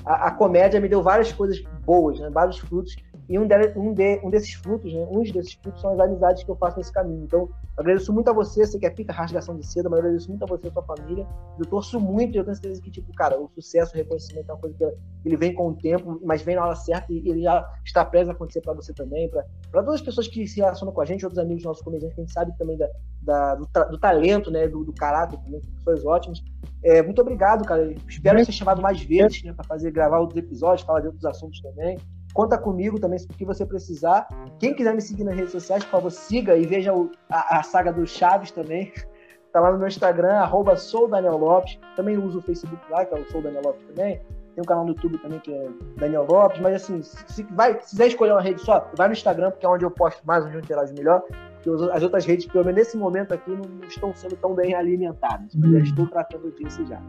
a, 0.05 0.27
a, 0.27 0.31
comédia 0.31 0.79
me 0.79 0.89
deu 0.89 1.01
várias 1.01 1.31
coisas 1.31 1.63
boas, 1.85 2.19
né? 2.19 2.29
vários 2.29 2.59
frutos 2.59 2.95
e 3.29 3.39
um, 3.39 3.47
de, 3.47 3.55
um, 3.77 3.93
de, 3.93 4.19
um 4.23 4.29
desses 4.29 4.53
frutos, 4.53 4.93
né, 4.93 5.07
uns 5.09 5.31
desses 5.31 5.53
frutos 5.53 5.81
são 5.81 5.93
as 5.93 5.99
amizades 5.99 6.43
que 6.43 6.51
eu 6.51 6.55
faço 6.55 6.77
nesse 6.77 6.91
caminho. 6.91 7.23
Então, 7.23 7.49
agradeço 7.77 8.11
muito 8.11 8.29
a 8.29 8.33
você, 8.33 8.65
você 8.65 8.77
que 8.77 8.85
é 8.85 8.89
pica 8.89 9.13
rasgação 9.13 9.55
de 9.55 9.65
seda, 9.65 9.89
mas 9.89 9.99
agradeço 9.99 10.29
muito 10.29 10.43
a 10.43 10.47
você 10.47 10.67
e 10.67 10.69
a 10.69 10.73
sua 10.73 10.83
família. 10.83 11.25
Eu 11.57 11.65
torço 11.65 11.99
muito 11.99 12.35
e 12.35 12.37
eu 12.37 12.43
tenho 12.43 12.55
certeza 12.55 12.81
que, 12.81 12.91
tipo, 12.91 13.13
cara, 13.13 13.39
o 13.39 13.49
sucesso, 13.55 13.93
o 13.93 13.97
reconhecimento 13.97 14.49
é 14.49 14.53
uma 14.53 14.59
coisa 14.59 14.75
que 14.77 14.85
ele 15.25 15.37
vem 15.37 15.53
com 15.53 15.69
o 15.69 15.75
tempo, 15.75 16.19
mas 16.23 16.41
vem 16.41 16.55
na 16.55 16.65
hora 16.65 16.75
certa 16.75 17.11
e 17.11 17.29
ele 17.29 17.43
já 17.43 17.65
está 17.85 18.03
prestes 18.03 18.29
a 18.29 18.33
acontecer 18.33 18.61
para 18.61 18.73
você 18.73 18.93
também, 18.93 19.29
para 19.29 19.45
todas 19.71 19.95
as 19.95 20.01
pessoas 20.01 20.27
que 20.27 20.45
se 20.45 20.59
relacionam 20.59 20.93
com 20.93 21.01
a 21.01 21.05
gente, 21.05 21.25
outros 21.25 21.43
amigos 21.43 21.63
nossos 21.63 21.83
comediantes, 21.83 22.15
que 22.15 22.21
a 22.21 22.25
gente 22.25 22.33
sabe 22.33 22.57
também 22.57 22.77
da, 22.77 22.89
da 23.21 23.55
do, 23.55 23.67
do, 23.89 23.97
talento, 23.97 24.51
né, 24.51 24.67
do, 24.67 24.83
do 24.83 24.93
caráter, 24.93 25.39
também, 25.39 25.61
pessoas 25.61 26.05
ótimas. 26.05 26.43
É, 26.83 27.01
muito 27.01 27.21
obrigado, 27.21 27.65
cara. 27.65 27.93
Espero 28.07 28.43
ser 28.43 28.51
chamado 28.51 28.81
mais 28.81 29.01
vezes, 29.01 29.43
né, 29.43 29.53
para 29.53 29.63
fazer 29.63 29.91
gravar 29.91 30.19
outros 30.19 30.37
episódios, 30.37 30.85
falar 30.85 30.99
de 30.99 31.07
outros 31.07 31.25
assuntos 31.25 31.61
também. 31.61 31.97
Conta 32.33 32.57
comigo 32.57 32.99
também 32.99 33.19
se 33.19 33.27
que 33.27 33.45
você 33.45 33.65
precisar. 33.65 34.27
Quem 34.59 34.73
quiser 34.73 34.95
me 34.95 35.01
seguir 35.01 35.23
nas 35.23 35.35
redes 35.35 35.51
sociais, 35.51 35.83
por 35.83 35.91
favor, 35.91 36.11
siga 36.11 36.57
e 36.57 36.65
veja 36.65 36.93
o, 36.93 37.11
a, 37.29 37.59
a, 37.59 37.63
saga 37.63 37.93
do 37.93 38.05
Chaves 38.05 38.51
também. 38.51 38.91
Tá 39.53 39.59
lá 39.59 39.71
no 39.71 39.77
meu 39.77 39.87
Instagram, 39.87 40.33
arroba 40.37 40.75
sou 40.75 41.07
Daniel 41.07 41.37
Lopes. 41.37 41.77
Também 41.95 42.17
uso 42.17 42.39
o 42.39 42.41
Facebook 42.41 42.81
lá, 42.89 43.05
que 43.05 43.13
é 43.13 43.19
o 43.19 43.25
Sou 43.29 43.39
Daniel 43.39 43.61
Lopes 43.63 43.85
também. 43.85 44.19
Tem 44.55 44.63
um 44.63 44.65
canal 44.65 44.83
no 44.83 44.93
YouTube 44.93 45.19
também 45.19 45.39
que 45.41 45.53
é 45.53 45.69
Daniel 45.95 46.25
Lopes. 46.27 46.59
Mas 46.59 46.81
assim, 46.81 47.03
se, 47.03 47.43
vai, 47.51 47.79
se 47.79 47.91
quiser 47.91 48.07
escolher 48.07 48.31
uma 48.31 48.41
rede 48.41 48.61
só, 48.61 48.89
vai 48.97 49.07
no 49.07 49.13
Instagram, 49.13 49.51
porque 49.51 49.63
é 49.63 49.69
onde 49.69 49.85
eu 49.85 49.91
posto 49.91 50.25
mais, 50.25 50.43
onde 50.43 50.55
eu 50.55 50.59
interajo 50.59 50.91
melhor. 50.95 51.21
Porque 51.61 51.69
as 51.91 52.01
outras 52.01 52.25
redes, 52.25 52.47
pelo 52.47 52.65
menos 52.65 52.79
nesse 52.79 52.97
momento 52.97 53.31
aqui, 53.31 53.51
não 53.51 53.87
estão 53.87 54.11
sendo 54.15 54.35
tão 54.37 54.55
bem 54.55 54.73
alimentadas. 54.73 55.53
Mas 55.53 55.69
já 55.69 55.77
uhum. 55.77 55.83
estou 55.83 56.07
tratando 56.07 56.51
disso 56.51 56.83
já. 56.87 56.99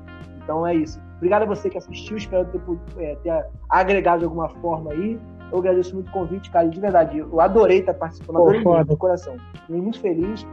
Então 0.45 0.67
é 0.67 0.75
isso. 0.75 1.01
Obrigado 1.17 1.43
a 1.43 1.47
você 1.47 1.71
que 1.71 1.79
assistiu, 1.79 2.17
espero 2.17 2.47
ter, 2.47 2.61
é, 3.03 3.17
ter 3.17 3.47
agregado 3.69 4.21
de 4.21 4.25
alguma 4.27 4.49
forma 4.49 4.93
aí. 4.93 5.19
Eu 5.51 5.59
agradeço 5.59 5.95
muito 5.95 6.09
o 6.09 6.13
convite, 6.13 6.51
cara, 6.51 6.69
de 6.69 6.81
verdade. 6.81 7.19
Eu 7.19 7.41
adorei 7.41 7.79
estar 7.79 7.95
participando, 7.95 8.37
adorei 8.37 8.63
Pô, 8.63 8.75
muito, 8.75 8.97
coração. 8.97 9.37
Fiquei 9.67 9.81
muito 9.81 10.01
feliz. 10.01 10.47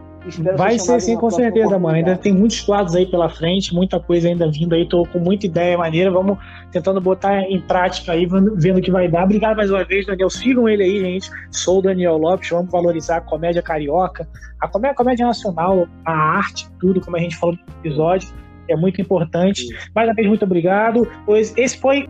Vai 0.56 0.78
ser 0.78 1.02
sim, 1.02 1.18
com 1.18 1.32
certeza, 1.32 1.80
mano. 1.80 1.96
Ainda 1.96 2.16
tem 2.16 2.32
muitos 2.32 2.62
quadros 2.62 2.96
aí 2.96 3.08
pela 3.08 3.28
frente, 3.28 3.74
muita 3.74 4.00
coisa 4.00 4.28
ainda 4.28 4.50
vindo 4.52 4.76
aí. 4.76 4.88
Tô 4.88 5.04
com 5.08 5.18
muita 5.18 5.48
ideia 5.48 5.76
maneira. 5.76 6.12
Vamos 6.12 6.38
tentando 6.72 7.02
botar 7.02 7.42
em 7.42 7.60
prática 7.60 8.12
aí, 8.12 8.28
vendo 8.28 8.78
o 8.78 8.82
que 8.82 8.92
vai 8.92 9.08
dar. 9.08 9.24
Obrigado 9.24 9.58
mais 9.58 9.72
uma 9.72 9.84
vez, 9.84 10.06
Daniel. 10.06 10.30
Sigam 10.30 10.70
ele 10.70 10.84
aí, 10.84 11.00
gente. 11.00 11.32
Sou 11.50 11.80
o 11.80 11.82
Daniel 11.82 12.18
Lopes. 12.18 12.50
Vamos 12.52 12.72
valorizar 12.72 13.18
a 13.18 13.22
comédia 13.22 13.64
carioca, 13.64 14.28
a 14.60 14.68
comédia, 14.68 14.92
a 14.94 14.96
comédia 14.96 15.26
nacional, 15.26 15.88
a 16.06 16.14
arte, 16.14 16.70
tudo, 16.80 17.02
como 17.02 17.18
a 17.18 17.20
gente 17.20 17.36
falou 17.36 17.56
no 17.56 17.74
episódio 17.80 18.30
é 18.68 18.76
muito 18.76 19.02
importante. 19.02 19.66
Mais 19.94 20.08
uma 20.08 20.14
vez, 20.14 20.28
muito 20.28 20.46
obrigado. 20.46 21.08
Pois 21.26 21.56
esse 21.58 21.78
foi 21.78 22.08